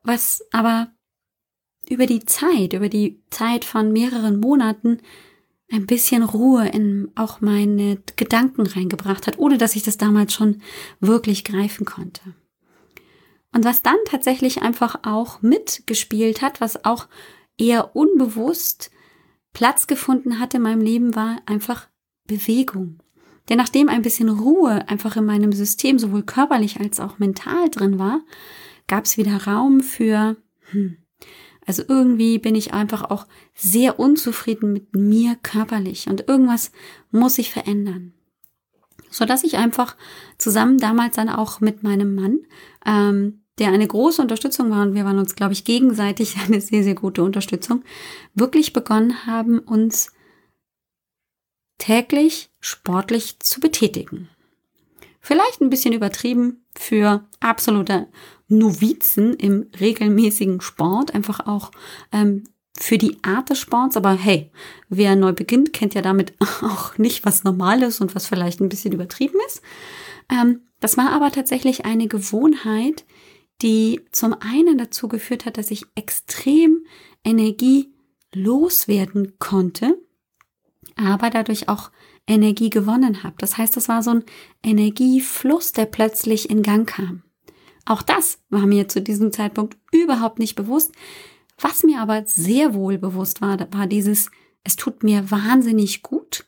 was 0.04 0.46
aber 0.52 0.92
über 1.90 2.06
die 2.06 2.26
Zeit, 2.26 2.74
über 2.74 2.90
die 2.90 3.24
Zeit 3.30 3.66
von 3.66 3.92
mehreren 3.92 4.40
Monaten 4.40 5.00
ein 5.72 5.86
bisschen 5.86 6.24
Ruhe 6.24 6.68
in 6.68 7.12
auch 7.16 7.42
meine 7.42 7.98
Gedanken 8.16 8.66
reingebracht 8.66 9.28
hat, 9.28 9.38
ohne 9.38 9.58
dass 9.58 9.76
ich 9.76 9.84
das 9.84 9.98
damals 9.98 10.34
schon 10.34 10.62
wirklich 11.00 11.44
greifen 11.44 11.86
konnte. 11.86 12.22
Und 13.54 13.66
was 13.66 13.82
dann 13.82 13.98
tatsächlich 14.06 14.62
einfach 14.62 15.00
auch 15.04 15.42
mitgespielt 15.42 16.42
hat, 16.42 16.62
was 16.62 16.86
auch 16.86 17.08
eher 17.58 17.96
unbewusst 17.96 18.92
Platz 19.54 19.88
gefunden 19.88 20.40
hat 20.40 20.54
in 20.54 20.62
meinem 20.62 20.82
Leben, 20.82 21.16
war 21.16 21.42
einfach 21.46 21.88
Bewegung. 22.28 23.00
Denn 23.50 23.58
nachdem 23.58 23.90
ein 23.90 24.02
bisschen 24.02 24.30
Ruhe 24.30 24.88
einfach 24.88 25.16
in 25.16 25.26
meinem 25.26 25.54
System 25.54 26.00
sowohl 26.00 26.24
körperlich 26.24 26.80
als 26.80 27.00
auch 27.00 27.18
mental 27.18 27.70
drin 27.70 27.98
war, 27.98 28.22
gab 28.88 29.06
es 29.06 29.18
wieder 29.18 29.46
Raum 29.46 29.82
für, 29.82 30.36
hm, 30.72 30.98
also 31.68 31.84
irgendwie 31.88 32.40
bin 32.40 32.56
ich 32.56 32.74
einfach 32.74 33.12
auch 33.12 33.28
sehr 33.54 34.00
unzufrieden 34.00 34.72
mit 34.72 34.96
mir 34.96 35.36
körperlich 35.44 36.08
und 36.08 36.28
irgendwas 36.28 36.72
muss 37.12 37.38
ich 37.38 37.52
verändern. 37.52 38.14
So 39.12 39.26
dass 39.26 39.44
ich 39.44 39.58
einfach 39.58 39.98
zusammen 40.38 40.78
damals 40.78 41.18
dann 41.18 41.30
auch 41.30 41.60
mit 41.60 41.84
meinem 41.84 42.16
Mann, 42.16 42.40
ähm, 42.86 43.42
der 43.60 43.70
eine 43.70 43.88
große 43.88 44.22
Unterstützung 44.22 44.70
war 44.72 44.82
und 44.84 44.94
wir 44.94 45.04
waren 45.04 45.20
uns, 45.20 45.36
glaube 45.36 45.54
ich, 45.54 45.66
gegenseitig 45.66 46.38
eine 46.46 46.62
sehr, 46.62 46.84
sehr 46.84 46.96
gute 46.96 47.22
Unterstützung, 47.22 47.84
wirklich 48.34 48.72
begonnen 48.72 49.26
haben, 49.26 49.60
uns 49.60 50.14
täglich 51.78 52.50
sportlich 52.62 53.40
zu 53.40 53.60
betätigen. 53.60 54.30
Vielleicht 55.20 55.60
ein 55.60 55.70
bisschen 55.70 55.94
übertrieben 55.94 56.64
für 56.74 57.26
absolute 57.42 58.08
Novizen 58.48 59.34
im 59.34 59.68
regelmäßigen 59.80 60.62
Sport, 60.62 61.14
einfach 61.14 61.46
auch 61.48 61.72
ähm, 62.12 62.44
für 62.78 62.98
die 62.98 63.18
Art 63.24 63.50
des 63.50 63.60
Sports. 63.60 63.98
Aber 63.98 64.14
hey, 64.14 64.52
wer 64.90 65.16
neu 65.16 65.34
beginnt, 65.34 65.74
kennt 65.74 65.94
ja 65.94 66.02
damit 66.02 66.34
auch 66.62 66.98
nicht, 66.98 67.26
was 67.26 67.44
normal 67.44 67.84
ist 67.84 68.02
und 68.02 68.16
was 68.16 68.28
vielleicht 68.28 68.60
ein 68.60 68.70
bisschen 68.70 68.94
übertrieben 68.94 69.40
ist. 69.48 69.62
Ähm, 70.30 70.62
das 70.80 70.98
war 70.98 71.12
aber 71.12 71.32
tatsächlich 71.32 71.86
eine 71.86 72.08
Gewohnheit, 72.08 73.06
die 73.62 74.02
zum 74.12 74.36
einen 74.40 74.78
dazu 74.78 75.08
geführt 75.08 75.46
hat, 75.46 75.58
dass 75.58 75.72
ich 75.72 75.86
extrem 75.96 76.86
Energie 77.24 77.92
loswerden 78.34 79.40
konnte 79.40 79.98
aber 80.98 81.30
dadurch 81.30 81.70
auch 81.70 81.92
Energie 82.28 82.70
gewonnen 82.70 83.24
habe. 83.24 83.36
Das 83.38 83.58
heißt, 83.58 83.78
das 83.78 83.88
war 83.88 84.04
so 84.04 84.12
ein 84.12 84.24
Energiefluss, 84.64 85.72
der 85.72 85.86
plötzlich 85.86 86.50
in 86.50 86.64
Gang 86.64 86.90
kam. 86.90 87.24
Auch 87.88 88.02
das 88.02 88.40
war 88.50 88.68
mir 88.68 88.90
zu 88.90 89.02
diesem 89.02 89.32
Zeitpunkt 89.32 89.78
überhaupt 89.94 90.40
nicht 90.40 90.56
bewusst. 90.56 90.92
Was 91.60 91.84
mir 91.84 92.02
aber 92.02 92.26
sehr 92.26 92.74
wohl 92.74 92.98
bewusst 92.98 93.42
war, 93.42 93.58
war 93.72 93.88
dieses, 93.88 94.30
es 94.66 94.76
tut 94.76 95.04
mir 95.04 95.32
wahnsinnig 95.32 96.04
gut. 96.04 96.46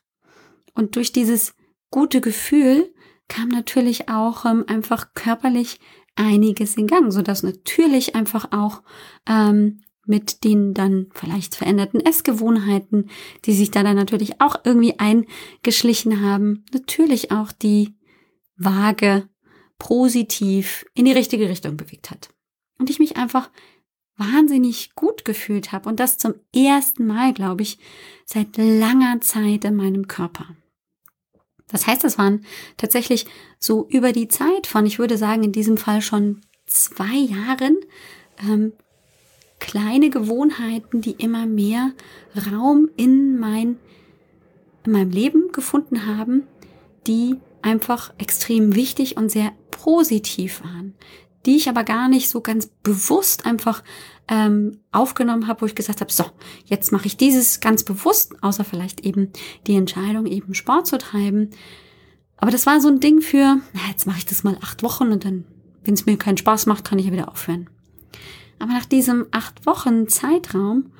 Und 0.75 0.97
durch 0.97 1.13
dieses 1.13 1.55
gute 1.91 2.19
Gefühl 2.19 2.93
kam 3.29 3.47
natürlich 3.47 4.09
auch 4.09 4.45
ähm, 4.45 4.65
einfach 4.67 5.13
körperlich 5.13 5.79
einiges 6.15 6.75
in 6.75 6.87
Gang, 6.87 7.11
sodass 7.11 7.41
natürlich 7.41 8.15
einfach 8.15 8.51
auch 8.51 8.83
ähm, 9.25 9.81
mit 10.05 10.43
den 10.43 10.73
dann 10.73 11.07
vielleicht 11.13 11.55
veränderten 11.55 12.01
Essgewohnheiten, 12.01 13.09
die 13.45 13.53
sich 13.53 13.71
da 13.71 13.83
dann 13.83 13.95
natürlich 13.95 14.41
auch 14.41 14.55
irgendwie 14.65 14.99
eingeschlichen 14.99 16.21
haben, 16.21 16.65
natürlich 16.73 17.31
auch 17.31 17.53
die 17.53 17.95
Waage 18.57 19.29
positiv 19.79 20.85
in 20.93 21.05
die 21.05 21.11
richtige 21.11 21.49
Richtung 21.49 21.77
bewegt 21.77 22.11
hat. 22.11 22.29
Und 22.77 22.89
ich 22.89 22.99
mich 22.99 23.17
einfach 23.17 23.49
wahnsinnig 24.17 24.93
gut 24.95 25.25
gefühlt 25.25 25.71
habe 25.71 25.89
und 25.89 25.99
das 25.99 26.17
zum 26.17 26.35
ersten 26.53 27.07
Mal, 27.07 27.33
glaube 27.33 27.63
ich, 27.63 27.79
seit 28.25 28.57
langer 28.57 29.21
Zeit 29.21 29.63
in 29.63 29.75
meinem 29.75 30.07
Körper. 30.07 30.45
Das 31.67 31.87
heißt, 31.87 32.03
es 32.03 32.17
waren 32.17 32.45
tatsächlich 32.77 33.25
so 33.59 33.87
über 33.89 34.11
die 34.11 34.27
Zeit 34.27 34.67
von, 34.67 34.85
ich 34.85 34.99
würde 34.99 35.17
sagen, 35.17 35.43
in 35.43 35.51
diesem 35.51 35.77
Fall 35.77 36.01
schon 36.01 36.41
zwei 36.65 37.15
Jahren, 37.15 37.77
ähm, 38.47 38.73
kleine 39.59 40.09
Gewohnheiten, 40.09 41.01
die 41.01 41.11
immer 41.11 41.45
mehr 41.45 41.93
Raum 42.51 42.89
in 42.97 43.39
mein, 43.39 43.77
in 44.85 44.91
meinem 44.91 45.11
Leben 45.11 45.51
gefunden 45.51 46.05
haben, 46.05 46.43
die 47.07 47.37
einfach 47.61 48.13
extrem 48.17 48.75
wichtig 48.75 49.17
und 49.17 49.29
sehr 49.29 49.51
positiv 49.83 50.63
waren, 50.63 50.93
die 51.45 51.55
ich 51.55 51.69
aber 51.69 51.83
gar 51.83 52.09
nicht 52.09 52.29
so 52.29 52.41
ganz 52.41 52.67
bewusst 52.83 53.45
einfach 53.45 53.83
ähm, 54.27 54.79
aufgenommen 54.91 55.47
habe, 55.47 55.61
wo 55.61 55.65
ich 55.65 55.75
gesagt 55.75 56.01
habe, 56.01 56.11
so, 56.11 56.25
jetzt 56.65 56.91
mache 56.91 57.07
ich 57.07 57.17
dieses 57.17 57.61
ganz 57.61 57.83
bewusst, 57.83 58.35
außer 58.43 58.63
vielleicht 58.63 59.05
eben 59.05 59.31
die 59.65 59.75
Entscheidung, 59.75 60.25
eben 60.25 60.53
Sport 60.53 60.87
zu 60.87 60.97
treiben. 60.97 61.49
Aber 62.37 62.51
das 62.51 62.65
war 62.65 62.79
so 62.81 62.89
ein 62.89 62.99
Ding 62.99 63.21
für, 63.21 63.57
na, 63.73 63.81
jetzt 63.89 64.05
mache 64.05 64.19
ich 64.19 64.25
das 64.25 64.43
mal 64.43 64.57
acht 64.61 64.83
Wochen 64.83 65.11
und 65.11 65.25
dann, 65.25 65.45
wenn 65.83 65.93
es 65.93 66.05
mir 66.05 66.17
keinen 66.17 66.37
Spaß 66.37 66.65
macht, 66.65 66.85
kann 66.85 66.99
ich 66.99 67.05
ja 67.05 67.11
wieder 67.11 67.29
aufhören. 67.29 67.69
Aber 68.59 68.73
nach 68.73 68.85
diesem 68.85 69.27
acht 69.31 69.65
Wochen 69.65 70.07
Zeitraum 70.09 70.91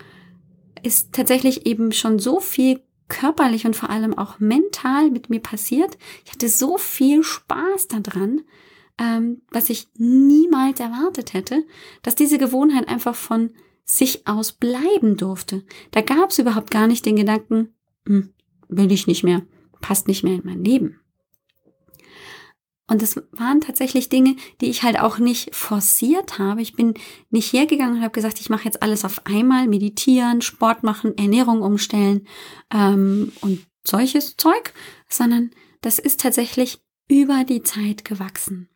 ist 0.82 1.12
tatsächlich 1.12 1.65
eben 1.65 1.92
schon 1.92 2.20
so 2.20 2.39
viel 2.39 2.82
körperlich 3.10 3.65
und 3.65 3.76
vor 3.76 3.89
allem 3.89 4.18
auch 4.18 4.39
mental 4.39 5.10
mit 5.12 5.30
mir 5.30 5.42
passiert. 5.42 5.98
Ich 6.26 6.32
hatte 6.32 6.48
so 6.48 6.78
viel 6.78 7.24
Spaß 7.24 7.88
daran, 7.89 8.42
ähm, 9.00 9.42
was 9.52 9.70
ich 9.70 9.88
niemals 9.98 10.80
erwartet 10.80 11.34
hätte, 11.34 11.64
dass 12.02 12.16
diese 12.16 12.38
Gewohnheit 12.38 12.88
einfach 12.88 13.16
von 13.16 13.52
sich 13.86 14.28
aus 14.28 14.52
bleiben 14.52 15.18
durfte. 15.18 15.64
Da 15.92 16.02
gab 16.02 16.30
es 16.30 16.40
überhaupt 16.40 16.70
gar 16.70 16.88
nicht 16.88 17.06
den 17.06 17.16
Gedanken, 17.16 17.74
hm, 18.06 18.34
will 18.68 18.92
ich 18.92 19.08
nicht 19.08 19.24
mehr, 19.24 19.42
passt 19.82 20.08
nicht 20.08 20.24
mehr 20.24 20.36
in 20.36 20.46
mein 20.46 20.64
Leben. 20.64 21.00
Und 22.90 23.04
das 23.04 23.22
waren 23.32 23.62
tatsächlich 23.62 24.10
Dinge, 24.10 24.36
die 24.62 24.66
ich 24.66 24.82
halt 24.82 25.00
auch 25.00 25.20
nicht 25.20 25.56
forciert 25.56 26.40
habe. 26.40 26.62
Ich 26.62 26.74
bin 26.74 26.96
nicht 27.30 27.54
hergegangen 27.54 27.98
und 27.98 28.02
habe 28.02 28.12
gesagt, 28.12 28.40
ich 28.40 28.50
mache 28.50 28.66
jetzt 28.66 28.82
alles 28.82 29.06
auf 29.06 29.26
einmal, 29.28 29.68
meditieren, 29.68 30.42
Sport 30.42 30.84
machen, 30.84 31.16
Ernährung 31.16 31.62
umstellen 31.62 32.28
ähm, 32.74 33.32
und 33.42 33.66
solches 33.84 34.38
Zeug, 34.38 34.74
sondern 35.08 35.52
das 35.82 36.00
ist 36.00 36.20
tatsächlich 36.20 36.80
über 37.08 37.44
die 37.44 37.62
Zeit 37.62 38.06
gewachsen. 38.06 38.70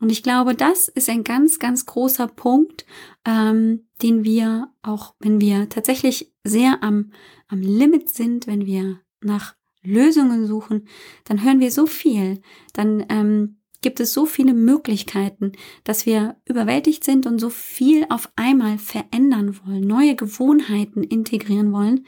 Und 0.00 0.10
ich 0.12 0.22
glaube, 0.22 0.54
das 0.54 0.88
ist 0.88 1.08
ein 1.08 1.24
ganz, 1.24 1.58
ganz 1.58 1.86
großer 1.86 2.28
Punkt, 2.28 2.86
ähm, 3.24 3.88
den 4.00 4.24
wir 4.24 4.72
auch, 4.82 5.14
wenn 5.18 5.40
wir 5.40 5.68
tatsächlich 5.68 6.32
sehr 6.44 6.82
am, 6.82 7.12
am 7.48 7.60
Limit 7.60 8.08
sind, 8.08 8.46
wenn 8.46 8.64
wir 8.64 9.00
nach 9.20 9.56
Lösungen 9.82 10.46
suchen, 10.46 10.86
dann 11.24 11.42
hören 11.42 11.60
wir 11.60 11.70
so 11.70 11.86
viel, 11.86 12.40
dann 12.74 13.04
ähm, 13.08 13.58
gibt 13.80 14.00
es 14.00 14.12
so 14.12 14.26
viele 14.26 14.54
Möglichkeiten, 14.54 15.52
dass 15.84 16.06
wir 16.06 16.36
überwältigt 16.44 17.04
sind 17.04 17.26
und 17.26 17.38
so 17.38 17.50
viel 17.50 18.06
auf 18.08 18.30
einmal 18.36 18.78
verändern 18.78 19.58
wollen, 19.64 19.86
neue 19.86 20.16
Gewohnheiten 20.16 21.02
integrieren 21.02 21.72
wollen, 21.72 22.06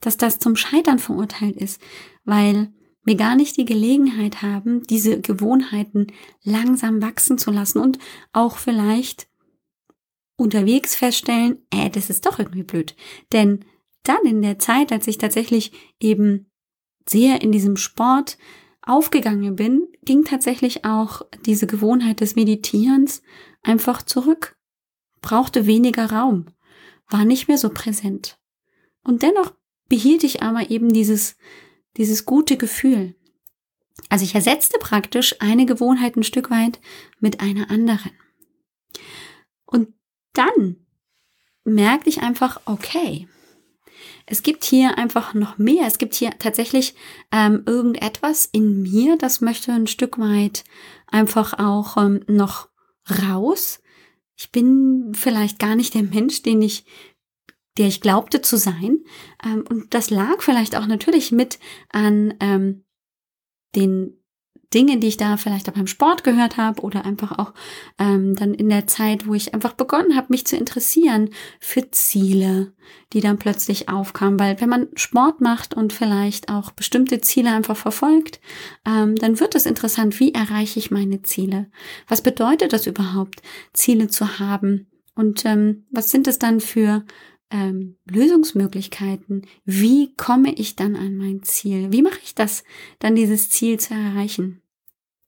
dass 0.00 0.16
das 0.16 0.38
zum 0.38 0.56
Scheitern 0.56 0.98
verurteilt 0.98 1.56
ist, 1.56 1.80
weil 2.24 2.72
wir 3.04 3.16
gar 3.16 3.34
nicht 3.34 3.56
die 3.56 3.64
Gelegenheit 3.64 4.42
haben, 4.42 4.82
diese 4.84 5.20
Gewohnheiten 5.20 6.06
langsam 6.42 7.02
wachsen 7.02 7.38
zu 7.38 7.50
lassen 7.50 7.78
und 7.78 7.98
auch 8.32 8.58
vielleicht 8.58 9.28
unterwegs 10.36 10.94
feststellen, 10.94 11.58
äh, 11.70 11.90
das 11.90 12.10
ist 12.10 12.26
doch 12.26 12.38
irgendwie 12.38 12.62
blöd. 12.62 12.96
Denn 13.32 13.64
dann 14.04 14.24
in 14.24 14.42
der 14.42 14.58
Zeit, 14.58 14.92
als 14.92 15.06
ich 15.06 15.18
tatsächlich 15.18 15.72
eben 16.00 16.50
sehr 17.08 17.42
in 17.42 17.52
diesem 17.52 17.76
Sport 17.76 18.38
aufgegangen 18.82 19.56
bin, 19.56 19.86
ging 20.04 20.24
tatsächlich 20.24 20.84
auch 20.84 21.22
diese 21.44 21.66
Gewohnheit 21.66 22.20
des 22.20 22.34
Meditierens 22.34 23.22
einfach 23.62 24.02
zurück, 24.02 24.56
brauchte 25.20 25.66
weniger 25.66 26.10
Raum, 26.10 26.46
war 27.08 27.24
nicht 27.24 27.46
mehr 27.46 27.58
so 27.58 27.70
präsent. 27.70 28.38
Und 29.04 29.22
dennoch 29.22 29.54
behielt 29.88 30.24
ich 30.24 30.42
aber 30.42 30.70
eben 30.70 30.92
dieses, 30.92 31.36
dieses 31.96 32.24
gute 32.24 32.56
Gefühl. 32.56 33.14
Also 34.08 34.24
ich 34.24 34.34
ersetzte 34.34 34.78
praktisch 34.78 35.36
eine 35.40 35.66
Gewohnheit 35.66 36.16
ein 36.16 36.22
Stück 36.22 36.50
weit 36.50 36.80
mit 37.20 37.40
einer 37.40 37.70
anderen. 37.70 38.12
Und 39.66 39.88
dann 40.32 40.86
merkte 41.64 42.08
ich 42.08 42.22
einfach, 42.22 42.60
okay, 42.64 43.28
es 44.26 44.42
gibt 44.42 44.64
hier 44.64 44.98
einfach 44.98 45.34
noch 45.34 45.58
mehr. 45.58 45.86
Es 45.86 45.98
gibt 45.98 46.14
hier 46.14 46.30
tatsächlich 46.38 46.94
ähm, 47.30 47.62
irgendetwas 47.66 48.46
in 48.46 48.82
mir, 48.82 49.16
das 49.16 49.40
möchte 49.40 49.72
ein 49.72 49.86
Stück 49.86 50.18
weit 50.18 50.64
einfach 51.06 51.58
auch 51.58 51.96
ähm, 51.96 52.24
noch 52.26 52.68
raus. 53.08 53.80
Ich 54.36 54.50
bin 54.50 55.12
vielleicht 55.14 55.58
gar 55.58 55.76
nicht 55.76 55.94
der 55.94 56.02
Mensch, 56.02 56.42
den 56.42 56.62
ich, 56.62 56.84
der 57.78 57.86
ich 57.86 58.00
glaubte 58.00 58.42
zu 58.42 58.56
sein. 58.56 58.98
Ähm, 59.44 59.64
und 59.68 59.94
das 59.94 60.10
lag 60.10 60.40
vielleicht 60.40 60.76
auch 60.76 60.86
natürlich 60.86 61.32
mit 61.32 61.58
an 61.90 62.34
ähm, 62.40 62.84
den 63.74 64.22
Dinge, 64.72 64.98
die 64.98 65.08
ich 65.08 65.16
da 65.16 65.36
vielleicht 65.36 65.68
auch 65.68 65.74
beim 65.74 65.86
Sport 65.86 66.24
gehört 66.24 66.56
habe 66.56 66.82
oder 66.82 67.04
einfach 67.04 67.38
auch 67.38 67.52
ähm, 67.98 68.34
dann 68.34 68.54
in 68.54 68.68
der 68.68 68.86
Zeit, 68.86 69.26
wo 69.26 69.34
ich 69.34 69.54
einfach 69.54 69.74
begonnen 69.74 70.16
habe, 70.16 70.28
mich 70.30 70.46
zu 70.46 70.56
interessieren 70.56 71.30
für 71.60 71.90
Ziele, 71.90 72.72
die 73.12 73.20
dann 73.20 73.38
plötzlich 73.38 73.88
aufkamen. 73.88 74.40
Weil 74.40 74.60
wenn 74.60 74.68
man 74.68 74.88
Sport 74.94 75.40
macht 75.40 75.74
und 75.74 75.92
vielleicht 75.92 76.50
auch 76.50 76.70
bestimmte 76.70 77.20
Ziele 77.20 77.50
einfach 77.50 77.76
verfolgt, 77.76 78.40
ähm, 78.86 79.16
dann 79.16 79.40
wird 79.40 79.54
es 79.54 79.66
interessant, 79.66 80.18
wie 80.20 80.32
erreiche 80.32 80.78
ich 80.78 80.90
meine 80.90 81.22
Ziele? 81.22 81.70
Was 82.08 82.22
bedeutet 82.22 82.72
das 82.72 82.86
überhaupt, 82.86 83.42
Ziele 83.72 84.08
zu 84.08 84.38
haben? 84.38 84.88
Und 85.14 85.44
ähm, 85.44 85.84
was 85.90 86.10
sind 86.10 86.26
es 86.26 86.38
dann 86.38 86.60
für 86.60 87.04
ähm, 87.52 87.96
Lösungsmöglichkeiten. 88.10 89.46
Wie 89.64 90.14
komme 90.16 90.54
ich 90.54 90.74
dann 90.76 90.96
an 90.96 91.16
mein 91.16 91.42
Ziel? 91.42 91.92
Wie 91.92 92.02
mache 92.02 92.20
ich 92.24 92.34
das, 92.34 92.64
dann 92.98 93.14
dieses 93.14 93.50
Ziel 93.50 93.78
zu 93.78 93.94
erreichen? 93.94 94.62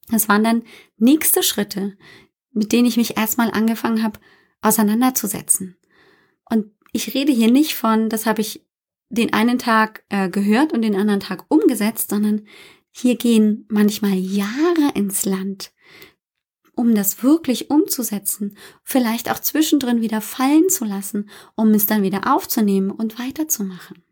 Das 0.09 0.27
waren 0.27 0.43
dann 0.43 0.63
nächste 0.97 1.43
Schritte, 1.43 1.97
mit 2.51 2.71
denen 2.71 2.87
ich 2.87 2.97
mich 2.97 3.17
erstmal 3.17 3.51
angefangen 3.51 4.03
habe, 4.03 4.19
auseinanderzusetzen. 4.61 5.77
Und 6.49 6.71
ich 6.91 7.13
rede 7.13 7.31
hier 7.31 7.51
nicht 7.51 7.75
von, 7.75 8.09
das 8.09 8.25
habe 8.25 8.41
ich 8.41 8.65
den 9.09 9.33
einen 9.33 9.59
Tag 9.59 10.03
äh, 10.09 10.29
gehört 10.29 10.73
und 10.73 10.81
den 10.81 10.95
anderen 10.95 11.19
Tag 11.19 11.45
umgesetzt, 11.49 12.09
sondern 12.09 12.47
hier 12.91 13.17
gehen 13.17 13.65
manchmal 13.69 14.13
Jahre 14.13 14.91
ins 14.93 15.25
Land, 15.25 15.71
um 16.75 16.95
das 16.95 17.23
wirklich 17.23 17.69
umzusetzen, 17.69 18.57
vielleicht 18.83 19.31
auch 19.31 19.39
zwischendrin 19.39 20.01
wieder 20.01 20.21
fallen 20.21 20.69
zu 20.69 20.85
lassen, 20.85 21.29
um 21.55 21.73
es 21.73 21.85
dann 21.85 22.03
wieder 22.03 22.33
aufzunehmen 22.33 22.91
und 22.91 23.19
weiterzumachen. 23.19 24.03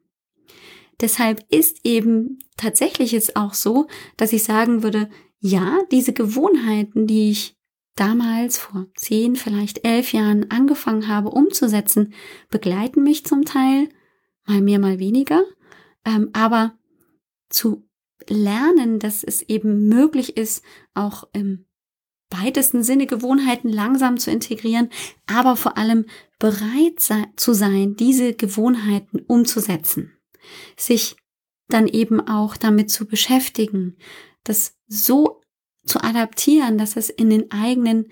Deshalb 1.02 1.46
ist 1.50 1.80
eben 1.84 2.40
tatsächlich 2.58 3.14
es 3.14 3.36
auch 3.36 3.54
so, 3.54 3.88
dass 4.18 4.34
ich 4.34 4.44
sagen 4.44 4.84
würde, 4.84 5.10
ja, 5.40 5.80
diese 5.92 6.14
Gewohnheiten, 6.14 7.08
die 7.08 7.32
ich 7.32 7.58
damals 7.96 8.58
vor 8.58 8.88
zehn, 8.96 9.36
vielleicht 9.36 9.86
elf 9.86 10.14
Jahren 10.14 10.50
angefangen 10.50 11.08
habe 11.08 11.30
umzusetzen, 11.30 12.14
begleiten 12.50 13.04
mich 13.04 13.26
zum 13.26 13.46
Teil, 13.46 13.90
mal 14.46 14.62
mehr, 14.62 14.80
mal 14.80 15.00
weniger, 15.00 15.44
ähm, 16.06 16.30
aber 16.34 16.78
zu 17.50 17.88
lernen, 18.30 19.00
dass 19.00 19.24
es 19.24 19.42
eben 19.44 19.88
möglich 19.88 20.38
ist, 20.38 20.64
auch 20.94 21.26
im 21.34 21.66
weitesten 22.34 22.84
Sinne 22.84 23.08
Gewohnheiten 23.08 23.70
langsam 23.70 24.18
zu 24.18 24.32
integrieren, 24.32 24.90
aber 25.28 25.56
vor 25.56 25.78
allem 25.78 26.06
bereit 26.40 27.00
zu 27.36 27.54
sein, 27.54 27.96
diese 27.96 28.34
Gewohnheiten 28.34 29.20
umzusetzen, 29.28 30.12
sich 30.78 31.16
dann 31.70 31.88
eben 31.88 32.20
auch 32.28 32.58
damit 32.58 32.92
zu 32.92 33.06
beschäftigen, 33.06 33.98
das 34.44 34.76
so 34.88 35.42
zu 35.86 36.04
adaptieren, 36.04 36.78
dass 36.78 36.96
es 36.96 37.10
in 37.10 37.30
den 37.30 37.52
eigenen 37.52 38.10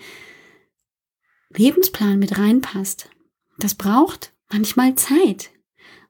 Lebensplan 1.50 2.20
mit 2.20 2.38
reinpasst. 2.38 3.10
Das 3.58 3.76
braucht 3.76 4.34
manchmal 4.52 4.96
Zeit. 4.96 5.52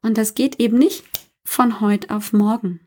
Und 0.01 0.17
das 0.17 0.33
geht 0.33 0.59
eben 0.59 0.77
nicht 0.77 1.03
von 1.43 1.81
heute 1.81 2.09
auf 2.15 2.33
morgen. 2.33 2.79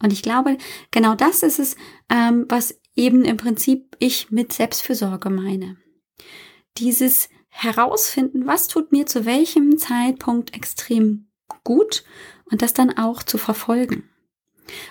Und 0.00 0.12
ich 0.12 0.22
glaube, 0.22 0.58
genau 0.90 1.14
das 1.14 1.42
ist 1.42 1.58
es, 1.58 1.76
ähm, 2.08 2.46
was 2.48 2.80
eben 2.98 3.24
im 3.24 3.36
Prinzip 3.36 3.96
ich 3.98 4.30
mit 4.30 4.52
Selbstfürsorge 4.52 5.30
meine. 5.30 5.76
Dieses 6.76 7.28
herausfinden, 7.48 8.46
was 8.46 8.68
tut 8.68 8.92
mir 8.92 9.06
zu 9.06 9.24
welchem 9.24 9.78
Zeitpunkt 9.78 10.54
extrem 10.54 11.28
gut 11.64 12.04
und 12.50 12.60
das 12.60 12.74
dann 12.74 12.96
auch 12.98 13.22
zu 13.22 13.38
verfolgen. 13.38 14.08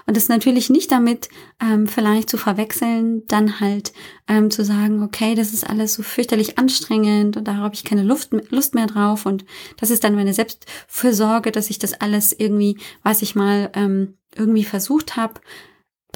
Und 0.08 0.18
das 0.18 0.28
natürlich 0.28 0.72
nicht 0.72 0.92
damit 0.92 1.30
ähm, 1.62 1.88
vielleicht 1.88 2.32
zu 2.32 2.38
verwechseln, 2.38 3.28
dann 3.28 3.60
halt 3.60 3.94
ähm, 4.28 4.50
zu 4.50 4.66
sagen, 4.66 5.04
okay, 5.04 5.36
das 5.36 5.54
ist 5.54 5.70
alles 5.70 5.94
so 5.94 6.02
fürchterlich 6.02 6.58
anstrengend 6.58 7.38
und 7.38 7.48
da 7.48 7.58
habe 7.58 7.76
ich 7.76 7.84
keine 7.84 8.02
Luft, 8.02 8.32
Lust 8.50 8.74
mehr 8.74 8.88
drauf 8.88 9.28
und 9.28 9.46
das 9.78 9.92
ist 9.92 10.04
dann 10.04 10.16
meine 10.16 10.34
Selbstfürsorge, 10.34 11.52
dass 11.52 11.70
ich 11.70 11.78
das 11.78 11.94
alles 11.94 12.34
irgendwie, 12.34 12.80
was 13.04 13.22
ich 13.22 13.36
mal 13.36 13.70
ähm, 13.76 14.18
irgendwie 14.36 14.64
versucht 14.64 15.16
habe, 15.16 15.42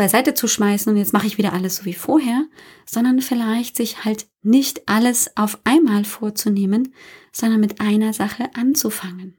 beiseite 0.02 0.34
zu 0.34 0.48
schmeißen 0.48 0.92
und 0.92 0.98
jetzt 0.98 1.14
mache 1.14 1.28
ich 1.28 1.38
wieder 1.38 1.54
alles 1.54 1.76
so 1.76 1.86
wie 1.86 1.94
vorher, 1.94 2.48
sondern 2.88 3.22
vielleicht 3.22 3.76
sich 3.76 4.04
halt 4.04 4.26
nicht 4.42 4.90
alles 4.90 5.38
auf 5.38 5.60
einmal 5.64 6.06
vorzunehmen, 6.06 6.96
sondern 7.32 7.60
mit 7.60 7.80
einer 7.82 8.12
Sache 8.12 8.50
anzufangen. 8.56 9.38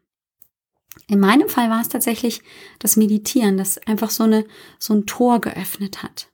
In 1.09 1.19
meinem 1.19 1.49
Fall 1.49 1.69
war 1.69 1.81
es 1.81 1.89
tatsächlich 1.89 2.43
das 2.79 2.97
Meditieren, 2.97 3.57
das 3.57 3.77
einfach 3.89 4.11
so 4.11 4.23
eine, 4.23 4.45
so 4.79 4.95
ein 4.95 5.05
Tor 5.05 5.41
geöffnet 5.41 6.05
hat. 6.05 6.31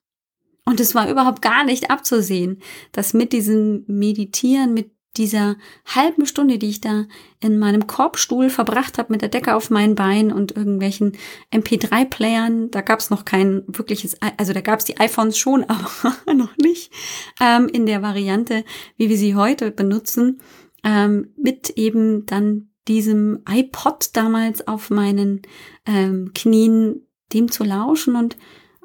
Und 0.66 0.78
es 0.78 0.94
war 0.94 1.10
überhaupt 1.10 1.40
gar 1.40 1.64
nicht 1.64 1.90
abzusehen, 1.90 2.60
dass 2.92 3.14
mit 3.14 3.32
diesem 3.32 3.84
Meditieren, 3.86 4.74
mit 4.74 4.90
dieser 5.18 5.56
halben 5.84 6.24
Stunde, 6.24 6.58
die 6.58 6.68
ich 6.68 6.80
da 6.80 7.06
in 7.40 7.58
meinem 7.58 7.86
Korbstuhl 7.86 8.48
verbracht 8.48 8.98
habe, 8.98 9.12
mit 9.12 9.20
der 9.20 9.28
Decke 9.28 9.54
auf 9.54 9.70
meinen 9.70 9.94
Beinen 9.94 10.32
und 10.32 10.56
irgendwelchen 10.56 11.12
MP3-Playern, 11.52 12.70
da 12.70 12.80
gab 12.80 13.00
es 13.00 13.10
noch 13.10 13.24
kein 13.24 13.64
wirkliches, 13.66 14.16
also 14.36 14.52
da 14.52 14.60
gab 14.60 14.78
es 14.78 14.84
die 14.84 14.98
iPhones 14.98 15.36
schon, 15.36 15.64
aber 15.68 16.34
noch 16.34 16.56
nicht 16.56 16.92
ähm, 17.40 17.68
in 17.68 17.86
der 17.86 18.02
Variante, 18.02 18.64
wie 18.96 19.08
wir 19.08 19.18
sie 19.18 19.34
heute 19.34 19.70
benutzen, 19.70 20.40
ähm, 20.84 21.32
mit 21.36 21.70
eben 21.70 22.24
dann 22.26 22.70
diesem 22.86 23.42
iPod 23.48 24.10
damals 24.14 24.66
auf 24.66 24.90
meinen 24.90 25.42
ähm, 25.84 26.32
Knien, 26.34 27.06
dem 27.34 27.50
zu 27.50 27.64
lauschen 27.64 28.16
und 28.16 28.36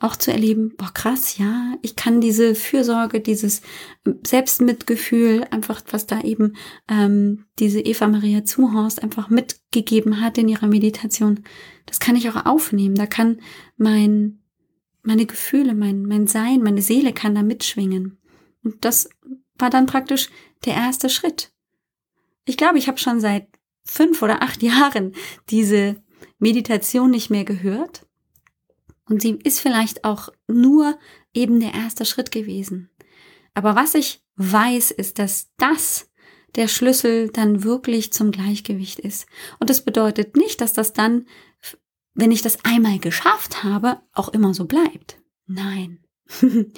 auch 0.03 0.17
zu 0.17 0.31
erleben, 0.31 0.73
boah 0.77 0.91
krass, 0.93 1.37
ja, 1.37 1.75
ich 1.81 1.95
kann 1.95 2.19
diese 2.19 2.55
Fürsorge, 2.55 3.21
dieses 3.21 3.61
Selbstmitgefühl, 4.25 5.45
einfach 5.49 5.81
was 5.91 6.05
da 6.05 6.21
eben 6.21 6.57
ähm, 6.89 7.45
diese 7.59 7.79
Eva 7.79 8.07
Maria 8.07 8.43
Zuhorst 8.43 9.01
einfach 9.01 9.29
mitgegeben 9.29 10.19
hat 10.19 10.37
in 10.37 10.49
ihrer 10.49 10.67
Meditation, 10.67 11.43
das 11.85 11.99
kann 11.99 12.17
ich 12.17 12.29
auch 12.29 12.45
aufnehmen. 12.45 12.95
Da 12.95 13.05
kann 13.05 13.39
mein 13.77 14.39
meine 15.03 15.25
Gefühle, 15.25 15.73
mein 15.73 16.03
mein 16.03 16.27
Sein, 16.27 16.61
meine 16.61 16.81
Seele 16.81 17.13
kann 17.13 17.35
da 17.35 17.43
mitschwingen. 17.43 18.17
Und 18.63 18.83
das 18.83 19.09
war 19.57 19.69
dann 19.69 19.85
praktisch 19.85 20.29
der 20.65 20.73
erste 20.73 21.09
Schritt. 21.09 21.51
Ich 22.45 22.57
glaube, 22.57 22.77
ich 22.77 22.87
habe 22.87 22.97
schon 22.97 23.21
seit 23.21 23.47
fünf 23.85 24.21
oder 24.21 24.43
acht 24.43 24.61
Jahren 24.63 25.13
diese 25.49 25.95
Meditation 26.39 27.09
nicht 27.09 27.29
mehr 27.29 27.45
gehört. 27.45 28.05
Und 29.05 29.21
sie 29.21 29.39
ist 29.43 29.59
vielleicht 29.59 30.05
auch 30.05 30.29
nur 30.47 30.97
eben 31.33 31.59
der 31.59 31.73
erste 31.73 32.05
Schritt 32.05 32.31
gewesen. 32.31 32.89
Aber 33.53 33.75
was 33.75 33.95
ich 33.95 34.23
weiß, 34.35 34.91
ist, 34.91 35.19
dass 35.19 35.51
das 35.57 36.09
der 36.55 36.67
Schlüssel 36.67 37.29
dann 37.29 37.63
wirklich 37.63 38.13
zum 38.13 38.31
Gleichgewicht 38.31 38.99
ist. 38.99 39.27
Und 39.59 39.69
das 39.69 39.83
bedeutet 39.83 40.35
nicht, 40.37 40.61
dass 40.61 40.73
das 40.73 40.93
dann, 40.93 41.25
wenn 42.13 42.31
ich 42.31 42.41
das 42.41 42.63
einmal 42.63 42.99
geschafft 42.99 43.63
habe, 43.63 44.01
auch 44.13 44.29
immer 44.29 44.53
so 44.53 44.65
bleibt. 44.65 45.19
Nein. 45.47 45.99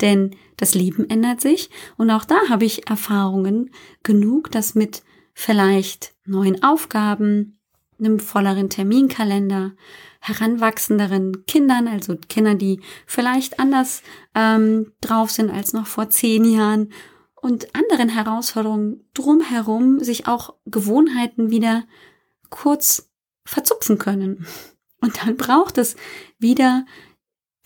Denn 0.00 0.36
das 0.56 0.74
Leben 0.74 1.08
ändert 1.10 1.40
sich 1.40 1.70
und 1.96 2.10
auch 2.10 2.24
da 2.24 2.36
habe 2.48 2.64
ich 2.64 2.88
Erfahrungen 2.88 3.70
genug, 4.02 4.50
dass 4.50 4.74
mit 4.74 5.02
vielleicht 5.34 6.14
neuen 6.24 6.62
Aufgaben, 6.62 7.55
einem 7.98 8.18
volleren 8.20 8.70
Terminkalender, 8.70 9.72
heranwachsenderen 10.20 11.46
Kindern, 11.46 11.88
also 11.88 12.16
Kinder, 12.28 12.54
die 12.54 12.80
vielleicht 13.06 13.58
anders 13.58 14.02
ähm, 14.34 14.92
drauf 15.00 15.30
sind 15.30 15.50
als 15.50 15.72
noch 15.72 15.86
vor 15.86 16.10
zehn 16.10 16.44
Jahren 16.44 16.92
und 17.34 17.74
anderen 17.74 18.08
Herausforderungen 18.08 19.08
drumherum 19.14 20.00
sich 20.00 20.26
auch 20.26 20.54
Gewohnheiten 20.64 21.50
wieder 21.50 21.84
kurz 22.50 23.10
verzupfen 23.44 23.98
können. 23.98 24.46
Und 25.02 25.22
dann 25.22 25.36
braucht 25.36 25.76
es 25.76 25.94
wieder 26.38 26.86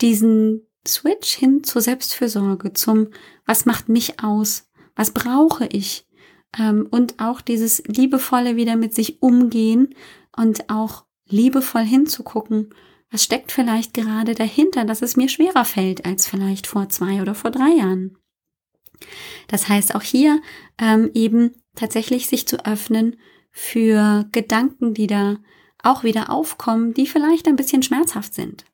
diesen 0.01 0.67
Switch 0.87 1.33
hin 1.33 1.63
zur 1.63 1.81
Selbstfürsorge, 1.81 2.73
zum, 2.73 3.09
was 3.47 3.67
macht 3.67 3.89
mich 3.89 4.23
aus, 4.23 4.69
was 4.97 5.13
brauche 5.13 5.67
ich, 5.67 6.09
ähm, 6.59 6.89
und 6.91 7.21
auch 7.21 7.41
dieses 7.41 7.83
liebevolle 7.87 8.57
wieder 8.57 8.77
mit 8.77 8.95
sich 8.95 9.23
umgehen 9.23 9.95
und 10.41 10.71
auch 10.71 11.05
liebevoll 11.29 11.85
hinzugucken, 11.85 12.75
was 13.11 13.23
steckt 13.23 13.53
vielleicht 13.53 13.93
gerade 13.93 14.35
dahinter, 14.35 14.87
dass 14.87 15.03
es 15.03 15.17
mir 15.17 15.29
schwerer 15.29 15.67
fällt 15.67 16.07
als 16.07 16.27
vielleicht 16.27 16.67
vor 16.67 16.89
zwei 16.89 17.21
oder 17.21 17.35
vor 17.35 17.51
drei 17.51 17.69
Jahren. 17.77 18.17
Das 19.49 19.69
heißt 19.69 19.95
auch 19.95 20.03
hier 20.03 20.41
ähm, 20.81 21.11
eben 21.13 21.53
tatsächlich 21.75 22.27
sich 22.27 22.49
zu 22.49 22.65
öffnen 22.65 23.17
für 23.51 24.27
Gedanken, 24.33 24.95
die 24.95 25.07
da 25.07 25.37
auch 25.83 26.05
wieder 26.05 26.31
aufkommen, 26.31 26.95
die 26.95 27.07
vielleicht 27.07 27.47
ein 27.47 27.57
bisschen 27.57 27.83
schmerzhaft 27.83 28.33
sind. 28.33 28.65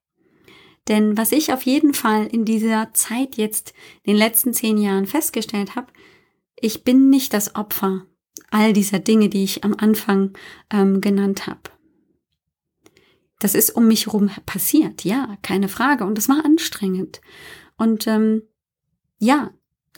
Denn 0.87 1.16
was 1.16 1.33
ich 1.33 1.52
auf 1.52 1.62
jeden 1.62 1.94
Fall 1.94 2.26
in 2.26 2.44
dieser 2.44 2.92
Zeit 2.94 3.37
jetzt, 3.37 3.74
den 4.07 4.16
letzten 4.16 4.55
zehn 4.55 4.79
Jahren 4.79 5.07
festgestellt 5.07 5.74
habe, 5.74 5.92
ich 6.61 6.85
bin 6.85 7.11
nicht 7.11 7.33
das 7.33 7.57
Opfer 7.57 8.07
all 8.50 8.72
dieser 8.72 8.98
Dinge, 8.98 9.28
die 9.28 9.44
ich 9.44 9.64
am 9.64 9.74
Anfang 9.76 10.32
ähm, 10.70 11.00
genannt 11.00 11.46
habe. 11.46 11.61
Das 13.38 13.54
ist 13.54 13.70
um 13.70 13.87
mich 13.88 14.06
herum 14.06 14.30
passiert, 14.46 15.04
ja, 15.04 15.37
keine 15.42 15.68
Frage. 15.68 16.04
Und 16.04 16.18
es 16.18 16.28
war 16.28 16.44
anstrengend. 16.44 17.20
Und 17.76 18.06
ähm, 18.06 18.42
ja, 19.18 19.50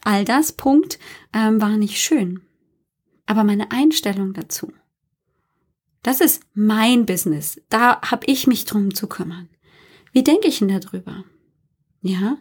all 0.02 0.24
das, 0.24 0.52
Punkt, 0.52 0.98
ähm, 1.32 1.60
war 1.60 1.76
nicht 1.76 2.00
schön. 2.00 2.42
Aber 3.26 3.44
meine 3.44 3.70
Einstellung 3.70 4.32
dazu, 4.32 4.72
das 6.02 6.20
ist 6.20 6.42
mein 6.54 7.06
Business. 7.06 7.60
Da 7.68 8.00
habe 8.02 8.26
ich 8.26 8.46
mich 8.46 8.64
drum 8.64 8.94
zu 8.94 9.06
kümmern. 9.06 9.48
Wie 10.12 10.24
denke 10.24 10.48
ich 10.48 10.60
denn 10.60 10.68
darüber? 10.68 11.24
Ja? 12.00 12.38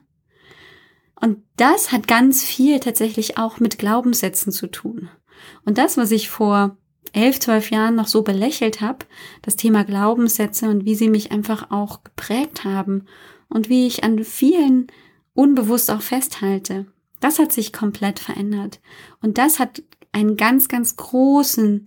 Und 1.20 1.44
das 1.58 1.92
hat 1.92 2.08
ganz 2.08 2.44
viel 2.44 2.80
tatsächlich 2.80 3.38
auch 3.38 3.60
mit 3.60 3.78
Glaubenssätzen 3.78 4.52
zu 4.52 4.68
tun. 4.68 5.10
Und 5.66 5.78
das, 5.78 5.98
was 5.98 6.12
ich 6.12 6.30
vor 6.30 6.78
elf, 7.14 7.40
zwölf 7.40 7.72
Jahren 7.72 7.96
noch 7.96 8.08
so 8.08 8.22
belächelt 8.22 8.82
habe, 8.82 9.06
das 9.42 9.56
Thema 9.56 9.84
Glaubenssätze 9.84 10.70
und 10.70 10.86
wie 10.86 10.96
sie 10.96 11.10
mich 11.10 11.32
einfach 11.32 11.72
auch 11.72 12.04
geprägt 12.04 12.64
haben 12.64 13.06
und 13.50 13.70
wie 13.70 13.88
ich 13.88 14.04
an 14.04 14.24
vielen 14.24 14.88
unbewusst 15.34 15.90
auch 15.92 16.02
festhalte, 16.02 16.86
das 17.20 17.40
hat 17.40 17.52
sich 17.52 17.74
komplett 17.74 18.20
verändert. 18.20 18.80
Und 19.22 19.38
das 19.38 19.60
hat 19.60 19.82
einen 20.12 20.38
ganz, 20.38 20.68
ganz 20.68 20.96
großen 20.96 21.86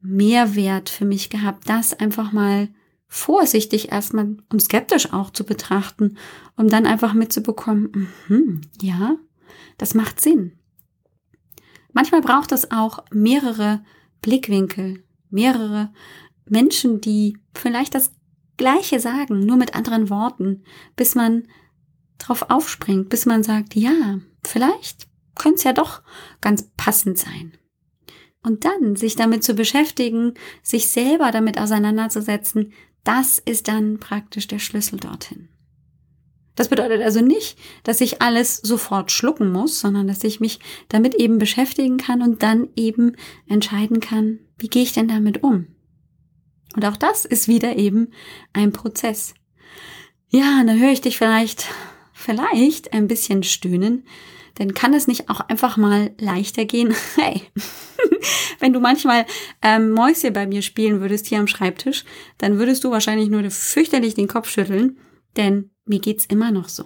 Mehrwert 0.00 0.88
für 0.88 1.04
mich 1.04 1.30
gehabt, 1.30 1.68
das 1.68 1.98
einfach 1.98 2.32
mal 2.32 2.68
vorsichtig 3.06 3.90
erstmal 3.90 4.36
und 4.50 4.62
skeptisch 4.62 5.12
auch 5.12 5.30
zu 5.30 5.44
betrachten, 5.44 6.16
um 6.56 6.68
dann 6.68 6.86
einfach 6.86 7.12
mitzubekommen, 7.12 8.08
mh, 8.28 8.60
ja, 8.80 9.16
das 9.78 9.94
macht 9.94 10.20
Sinn. 10.20 10.59
Manchmal 11.92 12.20
braucht 12.20 12.52
es 12.52 12.70
auch 12.70 13.04
mehrere 13.10 13.82
Blickwinkel, 14.22 15.04
mehrere 15.30 15.92
Menschen, 16.46 17.00
die 17.00 17.38
vielleicht 17.54 17.94
das 17.94 18.12
Gleiche 18.56 19.00
sagen, 19.00 19.40
nur 19.40 19.56
mit 19.56 19.74
anderen 19.74 20.10
Worten, 20.10 20.64
bis 20.96 21.14
man 21.14 21.48
drauf 22.18 22.50
aufspringt, 22.50 23.08
bis 23.08 23.24
man 23.24 23.42
sagt, 23.42 23.74
ja, 23.74 24.18
vielleicht 24.44 25.08
könnte 25.34 25.56
es 25.56 25.64
ja 25.64 25.72
doch 25.72 26.02
ganz 26.40 26.70
passend 26.76 27.18
sein. 27.18 27.52
Und 28.42 28.64
dann 28.64 28.96
sich 28.96 29.16
damit 29.16 29.44
zu 29.44 29.54
beschäftigen, 29.54 30.34
sich 30.62 30.88
selber 30.88 31.30
damit 31.30 31.58
auseinanderzusetzen, 31.58 32.72
das 33.04 33.38
ist 33.38 33.68
dann 33.68 33.98
praktisch 33.98 34.46
der 34.46 34.58
Schlüssel 34.58 34.98
dorthin. 35.00 35.48
Das 36.60 36.68
bedeutet 36.68 37.00
also 37.00 37.22
nicht, 37.22 37.56
dass 37.84 38.02
ich 38.02 38.20
alles 38.20 38.56
sofort 38.56 39.10
schlucken 39.10 39.50
muss, 39.50 39.80
sondern 39.80 40.06
dass 40.06 40.22
ich 40.24 40.40
mich 40.40 40.58
damit 40.90 41.14
eben 41.14 41.38
beschäftigen 41.38 41.96
kann 41.96 42.20
und 42.20 42.42
dann 42.42 42.68
eben 42.76 43.16
entscheiden 43.48 44.00
kann, 44.00 44.40
wie 44.58 44.68
gehe 44.68 44.82
ich 44.82 44.92
denn 44.92 45.08
damit 45.08 45.42
um? 45.42 45.68
Und 46.76 46.84
auch 46.84 46.98
das 46.98 47.24
ist 47.24 47.48
wieder 47.48 47.76
eben 47.76 48.08
ein 48.52 48.72
Prozess. 48.72 49.32
Ja, 50.28 50.62
da 50.66 50.74
höre 50.74 50.92
ich 50.92 51.00
dich 51.00 51.16
vielleicht, 51.16 51.66
vielleicht 52.12 52.92
ein 52.92 53.08
bisschen 53.08 53.42
stöhnen, 53.42 54.04
denn 54.58 54.74
kann 54.74 54.92
es 54.92 55.06
nicht 55.06 55.30
auch 55.30 55.40
einfach 55.40 55.78
mal 55.78 56.10
leichter 56.18 56.66
gehen? 56.66 56.94
Hey, 57.16 57.40
wenn 58.58 58.74
du 58.74 58.80
manchmal 58.80 59.24
ähm, 59.62 59.92
Mäuschen 59.92 60.34
bei 60.34 60.46
mir 60.46 60.60
spielen 60.60 61.00
würdest 61.00 61.26
hier 61.26 61.38
am 61.38 61.46
Schreibtisch, 61.46 62.04
dann 62.36 62.58
würdest 62.58 62.84
du 62.84 62.90
wahrscheinlich 62.90 63.30
nur 63.30 63.50
fürchterlich 63.50 64.12
den 64.12 64.28
Kopf 64.28 64.50
schütteln, 64.50 64.98
denn 65.38 65.70
mir 65.90 66.00
geht's 66.00 66.24
immer 66.24 66.50
noch 66.50 66.70
so. 66.70 66.84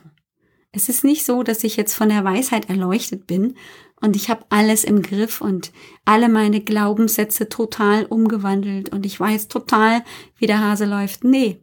Es 0.72 0.88
ist 0.88 1.04
nicht 1.04 1.24
so, 1.24 1.44
dass 1.44 1.62
ich 1.62 1.76
jetzt 1.76 1.94
von 1.94 2.08
der 2.08 2.24
Weisheit 2.24 2.68
erleuchtet 2.68 3.28
bin 3.28 3.56
und 4.00 4.16
ich 4.16 4.28
habe 4.28 4.44
alles 4.48 4.82
im 4.82 5.02
Griff 5.02 5.40
und 5.40 5.72
alle 6.04 6.28
meine 6.28 6.60
Glaubenssätze 6.60 7.48
total 7.48 8.06
umgewandelt 8.06 8.88
und 8.88 9.06
ich 9.06 9.20
weiß 9.20 9.46
total, 9.46 10.02
wie 10.36 10.48
der 10.48 10.58
Hase 10.58 10.84
läuft. 10.84 11.22
Nee, 11.22 11.60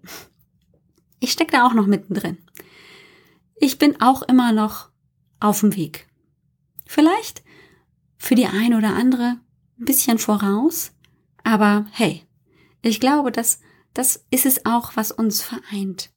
ich 1.19 1.33
stecke 1.33 1.51
da 1.51 1.67
auch 1.67 1.73
noch 1.73 1.87
mittendrin. 1.87 2.37
Ich 3.55 3.77
bin 3.77 4.01
auch 4.01 4.21
immer 4.23 4.53
noch 4.53 4.89
auf 5.41 5.59
dem 5.59 5.75
Weg. 5.75 6.07
Vielleicht 6.87 7.43
für 8.17 8.35
die 8.35 8.47
eine 8.47 8.77
oder 8.77 8.95
andere 8.95 9.39
ein 9.79 9.85
bisschen 9.85 10.19
voraus, 10.19 10.93
aber 11.43 11.85
hey, 11.91 12.23
ich 12.81 12.99
glaube, 12.99 13.31
dass 13.31 13.59
das 13.93 14.25
ist 14.31 14.45
es 14.45 14.65
auch, 14.65 14.95
was 14.95 15.11
uns 15.11 15.41
vereint. 15.41 16.11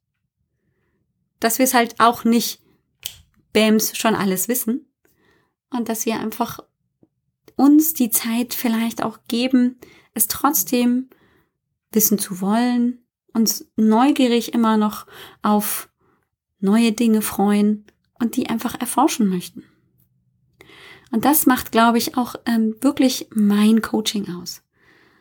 Dass 1.40 1.58
wir 1.58 1.64
es 1.64 1.74
halt 1.74 2.00
auch 2.00 2.24
nicht 2.24 2.60
Bäms 3.52 3.96
schon 3.96 4.14
alles 4.14 4.48
wissen 4.48 4.86
und 5.70 5.88
dass 5.88 6.06
wir 6.06 6.18
einfach 6.18 6.60
uns 7.56 7.92
die 7.92 8.10
Zeit 8.10 8.54
vielleicht 8.54 9.02
auch 9.02 9.18
geben, 9.28 9.78
es 10.12 10.28
trotzdem 10.28 11.08
wissen 11.92 12.18
zu 12.18 12.40
wollen, 12.40 13.04
uns 13.32 13.70
neugierig 13.76 14.54
immer 14.54 14.76
noch 14.76 15.06
auf 15.42 15.88
neue 16.58 16.92
Dinge 16.92 17.22
freuen 17.22 17.86
und 18.18 18.36
die 18.36 18.48
einfach 18.48 18.80
erforschen 18.80 19.28
möchten. 19.28 19.64
Und 21.10 21.24
das 21.24 21.46
macht, 21.46 21.70
glaube 21.70 21.98
ich, 21.98 22.16
auch 22.16 22.34
ähm, 22.46 22.74
wirklich 22.80 23.28
mein 23.32 23.82
Coaching 23.82 24.34
aus. 24.34 24.62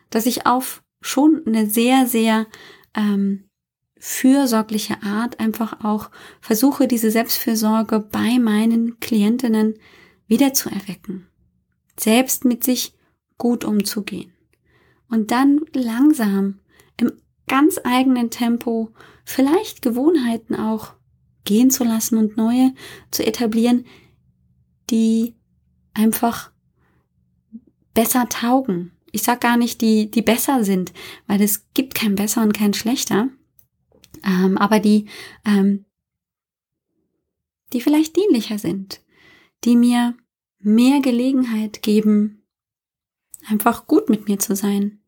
Dass 0.10 0.26
ich 0.26 0.47
auf 0.47 0.84
schon 1.02 1.43
eine 1.45 1.69
sehr, 1.69 2.08
sehr 2.08 2.47
ähm, 2.95 3.49
fürsorgliche 4.06 5.02
Art 5.02 5.39
einfach 5.39 5.86
auch 5.86 6.10
versuche, 6.42 6.89
diese 6.89 7.10
Selbstfürsorge 7.10 8.02
bei 8.02 8.38
meinen 8.38 9.00
Klientinnen 9.00 9.76
wieder 10.28 10.54
zu 10.54 10.70
erwecken. 10.70 11.30
Selbst 11.98 12.44
mit 12.44 12.66
sich 12.66 12.94
gut 13.38 13.63
umzugehen. 13.63 14.34
Und 15.08 15.32
dann 15.32 15.62
langsam 15.72 16.60
im 16.98 17.13
ganz 17.48 17.80
eigenen 17.82 18.30
Tempo 18.30 18.92
vielleicht 19.24 19.82
Gewohnheiten 19.82 20.54
auch 20.54 20.96
gehen 21.46 21.72
zu 21.72 21.86
lassen 21.86 22.18
und 22.18 22.36
neue 22.36 22.74
zu 23.10 23.26
etablieren, 23.26 23.86
die 24.89 25.34
einfach 25.94 26.52
besser 27.94 28.28
taugen. 28.28 28.92
Ich 29.13 29.24
sag 29.24 29.39
gar 29.39 29.56
nicht, 29.56 29.80
die, 29.80 30.12
die 30.12 30.22
besser 30.22 30.66
sind, 30.66 30.92
weil 31.26 31.42
es 31.42 31.70
gibt 31.74 31.96
kein 31.96 32.16
besser 32.16 32.42
und 32.42 32.52
kein 32.52 32.74
schlechter, 32.74 33.30
ähm, 34.24 34.58
aber 34.58 34.80
die, 34.80 35.08
ähm, 35.46 35.86
die 37.72 37.82
vielleicht 37.82 38.16
dienlicher 38.16 38.58
sind, 38.58 39.02
die 39.64 39.76
mir 39.76 40.16
mehr 40.60 41.02
Gelegenheit 41.02 41.82
geben, 41.82 42.44
einfach 43.48 43.88
gut 43.88 44.10
mit 44.10 44.28
mir 44.28 44.40
zu 44.40 44.56
sein. 44.56 45.00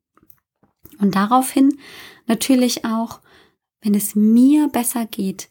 Und 1.00 1.16
daraufhin 1.16 1.80
natürlich 2.28 2.86
auch, 2.86 3.22
wenn 3.82 3.96
es 3.96 4.16
mir 4.16 4.68
besser 4.68 5.06
geht, 5.06 5.50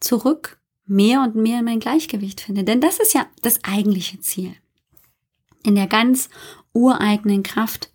zurück 0.00 0.60
mehr 0.86 1.22
und 1.22 1.34
mehr 1.34 1.60
in 1.60 1.64
mein 1.64 1.80
Gleichgewicht 1.80 2.40
finde. 2.40 2.64
Denn 2.64 2.80
das 2.80 2.98
ist 2.98 3.14
ja 3.14 3.26
das 3.42 3.62
eigentliche 3.64 4.20
Ziel 4.20 4.54
in 5.64 5.74
der 5.74 5.86
ganz 5.86 6.28
ureigenen 6.72 7.42
Kraft 7.42 7.90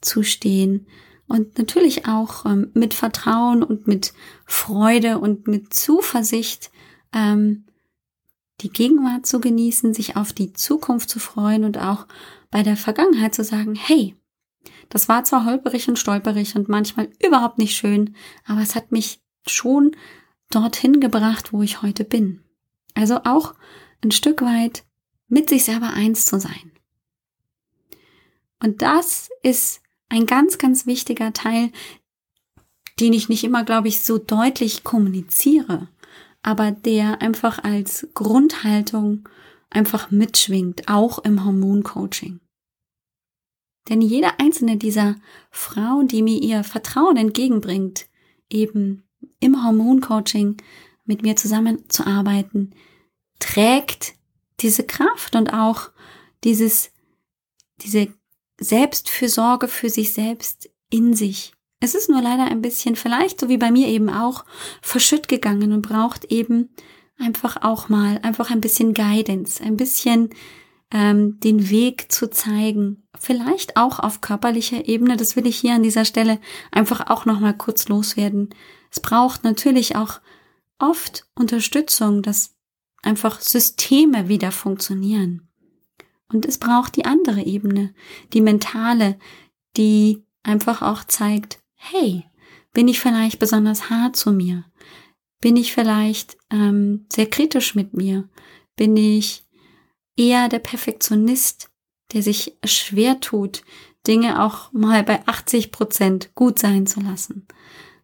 zu 0.00 0.22
stehen 0.22 0.86
und 1.28 1.58
natürlich 1.58 2.06
auch 2.06 2.46
ähm, 2.46 2.70
mit 2.74 2.94
Vertrauen 2.94 3.62
und 3.62 3.86
mit 3.86 4.14
Freude 4.46 5.18
und 5.18 5.46
mit 5.46 5.72
Zuversicht 5.72 6.70
ähm, 7.12 7.64
die 8.62 8.70
Gegenwart 8.70 9.26
zu 9.26 9.40
genießen, 9.40 9.94
sich 9.94 10.16
auf 10.16 10.32
die 10.32 10.52
Zukunft 10.52 11.10
zu 11.10 11.20
freuen 11.20 11.64
und 11.64 11.78
auch 11.78 12.06
bei 12.50 12.62
der 12.62 12.76
Vergangenheit 12.76 13.34
zu 13.34 13.44
sagen, 13.44 13.74
hey, 13.74 14.16
das 14.88 15.08
war 15.08 15.22
zwar 15.24 15.44
holperig 15.44 15.88
und 15.88 15.98
stolperig 15.98 16.56
und 16.56 16.68
manchmal 16.68 17.10
überhaupt 17.24 17.58
nicht 17.58 17.76
schön, 17.76 18.16
aber 18.46 18.62
es 18.62 18.74
hat 18.74 18.90
mich 18.90 19.20
schon 19.46 19.94
dorthin 20.50 20.98
gebracht, 20.98 21.52
wo 21.52 21.62
ich 21.62 21.82
heute 21.82 22.04
bin. 22.04 22.42
Also 22.94 23.20
auch 23.24 23.54
ein 24.02 24.10
Stück 24.10 24.40
weit 24.42 24.84
mit 25.28 25.50
sich 25.50 25.64
selber 25.64 25.90
eins 25.90 26.26
zu 26.26 26.40
sein. 26.40 26.72
Und 28.60 28.82
das 28.82 29.28
ist 29.42 29.82
ein 30.08 30.26
ganz, 30.26 30.58
ganz 30.58 30.86
wichtiger 30.86 31.32
Teil, 31.32 31.70
den 33.00 33.12
ich 33.12 33.28
nicht 33.28 33.44
immer, 33.44 33.64
glaube 33.64 33.88
ich, 33.88 34.00
so 34.00 34.18
deutlich 34.18 34.84
kommuniziere, 34.84 35.88
aber 36.42 36.70
der 36.72 37.22
einfach 37.22 37.62
als 37.62 38.08
Grundhaltung 38.14 39.28
einfach 39.70 40.10
mitschwingt, 40.10 40.88
auch 40.88 41.18
im 41.20 41.44
Hormoncoaching. 41.44 42.40
Denn 43.88 44.00
jede 44.00 44.38
einzelne 44.38 44.76
dieser 44.76 45.16
Frauen, 45.50 46.08
die 46.08 46.22
mir 46.22 46.40
ihr 46.40 46.64
Vertrauen 46.64 47.16
entgegenbringt, 47.16 48.06
eben 48.50 49.04
im 49.40 49.64
Hormoncoaching 49.64 50.56
mit 51.04 51.22
mir 51.22 51.36
zusammenzuarbeiten, 51.36 52.74
trägt 53.38 54.14
diese 54.60 54.84
Kraft 54.84 55.36
und 55.36 55.52
auch 55.52 55.90
dieses, 56.44 56.90
diese 57.80 58.12
Selbstfürsorge 58.60 59.68
für 59.68 59.90
sich 59.90 60.12
selbst 60.12 60.70
in 60.90 61.14
sich. 61.14 61.52
Es 61.80 61.94
ist 61.94 62.08
nur 62.08 62.20
leider 62.20 62.44
ein 62.44 62.60
bisschen, 62.60 62.96
vielleicht 62.96 63.40
so 63.40 63.48
wie 63.48 63.58
bei 63.58 63.70
mir 63.70 63.86
eben 63.88 64.10
auch, 64.10 64.44
verschütt 64.82 65.28
gegangen 65.28 65.72
und 65.72 65.82
braucht 65.82 66.24
eben 66.26 66.70
einfach 67.18 67.62
auch 67.62 67.88
mal, 67.88 68.18
einfach 68.22 68.50
ein 68.50 68.60
bisschen 68.60 68.94
Guidance, 68.94 69.62
ein 69.62 69.76
bisschen 69.76 70.30
ähm, 70.92 71.38
den 71.40 71.70
Weg 71.70 72.10
zu 72.10 72.30
zeigen. 72.30 73.04
Vielleicht 73.18 73.76
auch 73.76 73.98
auf 73.98 74.20
körperlicher 74.20 74.88
Ebene, 74.88 75.16
das 75.16 75.36
will 75.36 75.46
ich 75.46 75.58
hier 75.58 75.74
an 75.74 75.82
dieser 75.82 76.04
Stelle 76.04 76.40
einfach 76.72 77.08
auch 77.10 77.26
nochmal 77.26 77.56
kurz 77.56 77.88
loswerden. 77.88 78.50
Es 78.90 79.00
braucht 79.00 79.44
natürlich 79.44 79.96
auch 79.96 80.20
oft 80.78 81.26
Unterstützung, 81.34 82.22
dass 82.22 82.56
einfach 83.02 83.40
Systeme 83.40 84.28
wieder 84.28 84.50
funktionieren. 84.50 85.47
Und 86.32 86.46
es 86.46 86.58
braucht 86.58 86.96
die 86.96 87.04
andere 87.04 87.42
Ebene, 87.42 87.94
die 88.32 88.40
mentale, 88.40 89.18
die 89.76 90.24
einfach 90.42 90.82
auch 90.82 91.04
zeigt, 91.04 91.60
hey, 91.74 92.24
bin 92.72 92.88
ich 92.88 93.00
vielleicht 93.00 93.38
besonders 93.38 93.90
hart 93.90 94.16
zu 94.16 94.32
mir? 94.32 94.64
Bin 95.40 95.56
ich 95.56 95.72
vielleicht 95.72 96.36
ähm, 96.50 97.06
sehr 97.12 97.26
kritisch 97.26 97.74
mit 97.74 97.94
mir? 97.94 98.28
Bin 98.76 98.96
ich 98.96 99.44
eher 100.16 100.48
der 100.48 100.58
Perfektionist, 100.58 101.70
der 102.12 102.22
sich 102.22 102.56
schwer 102.64 103.20
tut, 103.20 103.62
Dinge 104.06 104.42
auch 104.42 104.72
mal 104.72 105.02
bei 105.02 105.26
80 105.26 105.70
Prozent 105.70 106.34
gut 106.34 106.58
sein 106.58 106.86
zu 106.86 107.00
lassen? 107.00 107.46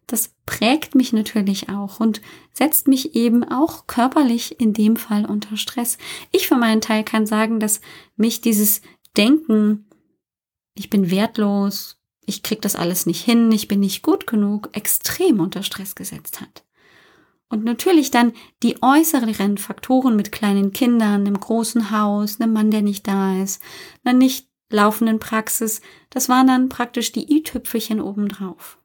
Das 0.07 0.35
prägt 0.45 0.93
mich 0.93 1.13
natürlich 1.13 1.69
auch 1.69 1.99
und 1.99 2.21
setzt 2.53 2.87
mich 2.87 3.15
eben 3.15 3.43
auch 3.43 3.87
körperlich 3.87 4.59
in 4.59 4.73
dem 4.73 4.95
Fall 4.97 5.25
unter 5.25 5.57
Stress. 5.57 5.97
Ich 6.31 6.47
für 6.47 6.55
meinen 6.55 6.81
Teil 6.81 7.03
kann 7.03 7.25
sagen, 7.25 7.59
dass 7.59 7.81
mich 8.15 8.41
dieses 8.41 8.81
Denken, 9.17 9.89
ich 10.75 10.89
bin 10.89 11.09
wertlos, 11.09 11.97
ich 12.25 12.43
krieg 12.43 12.61
das 12.61 12.75
alles 12.75 13.05
nicht 13.05 13.23
hin, 13.23 13.51
ich 13.51 13.67
bin 13.67 13.79
nicht 13.79 14.03
gut 14.03 14.27
genug, 14.27 14.69
extrem 14.73 15.39
unter 15.39 15.63
Stress 15.63 15.95
gesetzt 15.95 16.41
hat. 16.41 16.63
Und 17.49 17.63
natürlich 17.63 18.11
dann 18.11 18.33
die 18.63 18.81
äußeren 18.81 19.57
Faktoren 19.57 20.15
mit 20.15 20.31
kleinen 20.31 20.73
Kindern, 20.73 21.21
einem 21.21 21.39
großen 21.39 21.91
Haus, 21.91 22.39
einem 22.39 22.53
Mann, 22.53 22.71
der 22.71 22.81
nicht 22.81 23.07
da 23.07 23.41
ist, 23.41 23.61
einer 24.03 24.17
nicht 24.17 24.49
laufenden 24.69 25.19
Praxis, 25.19 25.81
das 26.09 26.27
waren 26.27 26.47
dann 26.47 26.69
praktisch 26.69 27.11
die 27.11 27.31
i-Tüpfelchen 27.37 28.01
obendrauf. 28.01 28.79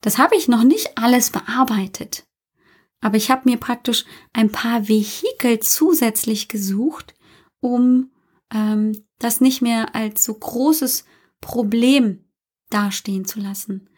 Das 0.00 0.18
habe 0.18 0.36
ich 0.36 0.48
noch 0.48 0.62
nicht 0.62 0.96
alles 0.96 1.30
bearbeitet, 1.30 2.26
aber 3.00 3.16
ich 3.16 3.30
habe 3.30 3.48
mir 3.48 3.56
praktisch 3.56 4.04
ein 4.32 4.52
paar 4.52 4.88
Vehikel 4.88 5.60
zusätzlich 5.60 6.48
gesucht, 6.48 7.14
um 7.60 8.10
ähm, 8.52 9.04
das 9.18 9.40
nicht 9.40 9.62
mehr 9.62 9.94
als 9.94 10.24
so 10.24 10.34
großes 10.34 11.04
Problem 11.40 12.24
dastehen 12.70 13.24
zu 13.24 13.40
lassen. 13.40 13.88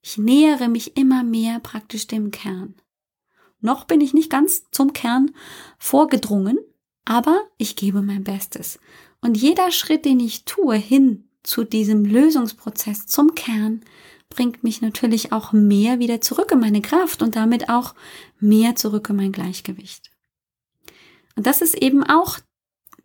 Ich 0.00 0.18
nähere 0.18 0.68
mich 0.68 0.96
immer 0.96 1.24
mehr 1.24 1.58
praktisch 1.60 2.06
dem 2.06 2.30
Kern. 2.30 2.74
Noch 3.60 3.84
bin 3.84 4.00
ich 4.00 4.14
nicht 4.14 4.30
ganz 4.30 4.64
zum 4.70 4.92
Kern 4.92 5.32
vorgedrungen, 5.78 6.58
aber 7.04 7.40
ich 7.56 7.74
gebe 7.74 8.02
mein 8.02 8.22
Bestes. 8.22 8.78
Und 9.20 9.36
jeder 9.36 9.72
Schritt, 9.72 10.04
den 10.04 10.20
ich 10.20 10.44
tue 10.44 10.76
hin 10.76 11.28
zu 11.42 11.64
diesem 11.64 12.04
Lösungsprozess 12.04 13.06
zum 13.06 13.34
Kern, 13.34 13.80
bringt 14.28 14.62
mich 14.62 14.80
natürlich 14.82 15.32
auch 15.32 15.52
mehr 15.52 15.98
wieder 15.98 16.20
zurück 16.20 16.52
in 16.52 16.60
meine 16.60 16.82
Kraft 16.82 17.22
und 17.22 17.36
damit 17.36 17.68
auch 17.68 17.94
mehr 18.40 18.76
zurück 18.76 19.08
in 19.10 19.16
mein 19.16 19.32
Gleichgewicht. 19.32 20.10
Und 21.36 21.46
das 21.46 21.62
ist 21.62 21.74
eben 21.74 22.04
auch 22.04 22.38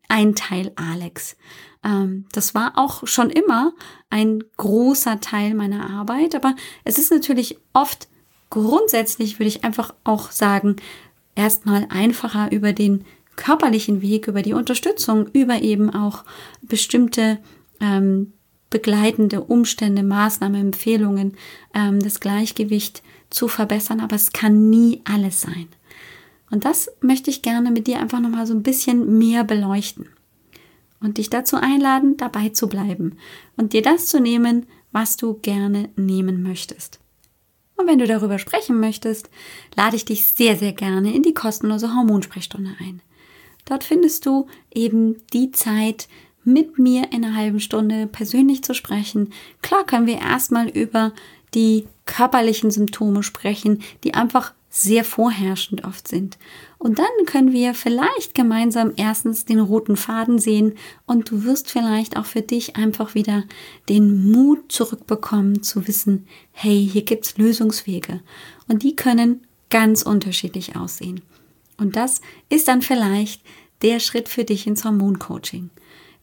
ein 0.10 0.36
Teil 0.36 0.72
Alex. 0.76 1.38
Ähm, 1.84 2.26
das 2.32 2.54
war 2.54 2.74
auch 2.76 3.08
schon 3.08 3.30
immer 3.30 3.74
ein 4.10 4.44
großer 4.58 5.22
Teil 5.22 5.54
meiner 5.54 5.90
Arbeit, 5.90 6.36
aber 6.36 6.56
es 6.84 6.98
ist 6.98 7.12
natürlich 7.12 7.58
oft 7.74 8.08
grundsätzlich, 8.50 9.40
würde 9.40 9.48
ich 9.48 9.64
einfach 9.64 9.94
auch 10.04 10.32
sagen, 10.32 10.76
erstmal 11.36 11.88
einfacher 11.90 12.52
über 12.52 12.74
den 12.74 13.06
körperlichen 13.36 14.02
Weg, 14.02 14.28
über 14.28 14.44
die 14.44 14.54
Unterstützung, 14.54 15.28
über 15.34 15.62
eben 15.62 15.90
auch 15.90 16.24
bestimmte 16.62 17.40
ähm, 17.80 18.34
begleitende 18.74 19.42
Umstände, 19.42 20.02
Maßnahmen, 20.02 20.60
Empfehlungen, 20.60 21.38
ähm, 21.76 22.00
das 22.00 22.20
Gleichgewicht 22.20 23.04
zu 23.30 23.48
verbessern, 23.48 24.00
aber 24.00 24.16
es 24.16 24.34
kann 24.34 24.72
nie 24.72 25.02
alles 25.06 25.42
sein. 25.42 25.68
Und 26.50 26.66
das 26.66 26.90
möchte 27.00 27.30
ich 27.30 27.44
gerne 27.44 27.70
mit 27.70 27.86
dir 27.86 28.00
einfach 28.00 28.20
nochmal 28.20 28.48
so 28.48 28.54
ein 28.56 28.64
bisschen 28.64 29.20
mehr 29.20 29.44
beleuchten 29.44 30.10
und 31.00 31.20
dich 31.20 31.30
dazu 31.30 31.56
einladen, 31.58 32.18
dabei 32.18 32.50
zu 32.50 32.68
bleiben 32.68 33.18
und 33.58 33.74
dir 33.74 33.84
das 33.84 34.08
zu 34.08 34.20
nehmen, 34.20 34.66
was 34.92 35.18
du 35.18 35.36
gerne 35.36 35.90
nehmen 35.96 36.42
möchtest. 36.42 37.00
Und 37.76 37.88
wenn 37.88 38.00
du 38.00 38.08
darüber 38.08 38.40
sprechen 38.40 38.80
möchtest, 38.80 39.30
lade 39.76 39.96
ich 39.96 40.06
dich 40.06 40.26
sehr, 40.26 40.58
sehr 40.58 40.74
gerne 40.74 41.14
in 41.14 41.22
die 41.22 41.36
kostenlose 41.36 41.94
Hormonsprechstunde 41.94 42.72
ein. 42.80 43.02
Dort 43.66 43.84
findest 43.84 44.26
du 44.26 44.48
eben 44.74 45.18
die 45.32 45.52
Zeit, 45.52 46.08
mit 46.44 46.80
mir 46.80 47.12
in 47.12 47.24
einer 47.24 47.36
halben 47.36 47.60
Stunde 47.60 48.08
persönlich 48.08 48.64
zu 48.64 48.74
sprechen. 48.74 49.32
Klar 49.62 49.86
können 49.86 50.08
wir 50.08 50.20
erstmal 50.20 50.70
über 50.70 51.14
die 51.54 51.86
körperlichen 52.06 52.72
Symptome 52.72 53.24
sprechen, 53.24 53.82
die 54.04 54.14
einfach 54.14 54.54
sehr 54.76 55.04
vorherrschend 55.04 55.86
oft 55.86 56.08
sind. 56.08 56.40
Und 56.80 56.98
dann 56.98 57.26
können 57.28 57.54
wir 57.54 57.76
vielleicht 57.76 58.34
gemeinsam 58.34 58.92
erstens 58.98 59.46
den 59.46 59.60
roten 59.60 59.96
Faden 59.96 60.40
sehen 60.40 60.74
und 61.06 61.30
du 61.30 61.44
wirst 61.44 61.70
vielleicht 61.70 62.18
auch 62.18 62.26
für 62.26 62.42
dich 62.42 62.76
einfach 62.76 63.14
wieder 63.14 63.44
den 63.88 64.32
Mut 64.32 64.72
zurückbekommen 64.72 65.62
zu 65.62 65.88
wissen, 65.88 66.28
hey, 66.52 66.90
hier 66.92 67.04
gibt's 67.04 67.38
Lösungswege 67.38 68.22
und 68.68 68.82
die 68.82 68.96
können 68.96 69.46
ganz 69.70 70.02
unterschiedlich 70.02 70.76
aussehen. 70.76 71.22
Und 71.78 71.96
das 71.96 72.22
ist 72.50 72.68
dann 72.68 72.82
vielleicht 72.82 73.44
der 73.84 74.00
Schritt 74.00 74.28
für 74.28 74.44
dich 74.44 74.66
ins 74.66 74.86
Hormoncoaching. 74.86 75.70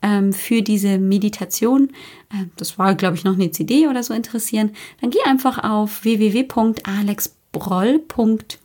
ähm, 0.02 0.32
für 0.32 0.62
diese 0.62 0.98
Meditation, 0.98 1.90
äh, 2.30 2.46
das 2.56 2.80
war, 2.80 2.96
glaube 2.96 3.18
ich, 3.18 3.26
noch 3.26 3.34
eine 3.34 3.52
CD 3.52 3.88
oder 3.88 4.02
so 4.02 4.14
interessieren, 4.14 4.72
dann 5.02 5.10
geh 5.10 5.22
einfach 5.26 5.64
auf 5.64 6.04
www.alexbroll.com 6.04 7.41
broll.com 7.52 8.58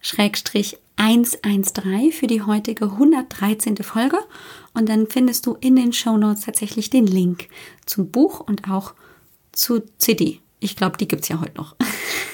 Schrägstrich 0.00 0.78
113 0.96 2.12
für 2.12 2.26
die 2.26 2.42
heutige 2.42 2.84
113. 2.86 3.76
Folge 3.78 4.18
und 4.74 4.88
dann 4.88 5.06
findest 5.06 5.46
du 5.46 5.56
in 5.60 5.76
den 5.76 5.92
Show 5.92 6.16
Notes 6.16 6.44
tatsächlich 6.44 6.90
den 6.90 7.06
Link 7.06 7.48
zum 7.86 8.10
Buch 8.10 8.40
und 8.40 8.70
auch 8.70 8.94
zu 9.52 9.82
CD. 9.98 10.40
Ich 10.60 10.76
glaube, 10.76 10.96
die 10.96 11.08
gibt 11.08 11.22
es 11.22 11.28
ja 11.28 11.40
heute 11.40 11.56
noch. 11.56 11.74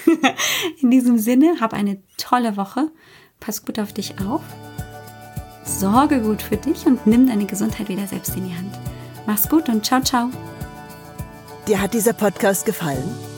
in 0.83 0.91
diesem 0.91 1.19
Sinne, 1.19 1.61
hab 1.61 1.73
eine 1.73 1.99
tolle 2.17 2.57
Woche. 2.57 2.91
Pass 3.41 3.65
gut 3.65 3.79
auf 3.79 3.93
dich 3.93 4.21
auf. 4.21 4.43
Sorge 5.65 6.21
gut 6.21 6.43
für 6.43 6.57
dich 6.57 6.87
und 6.87 7.07
nimm 7.07 7.27
deine 7.27 7.47
Gesundheit 7.47 7.89
wieder 7.89 8.07
selbst 8.07 8.37
in 8.37 8.49
die 8.49 8.55
Hand. 8.55 8.79
Mach's 9.27 9.49
gut 9.49 9.69
und 9.69 9.85
ciao, 9.85 10.03
ciao. 10.03 10.31
Dir 11.67 11.81
hat 11.81 11.95
dieser 11.95 12.15
Podcast 12.15 12.65
gefallen? 12.65 13.38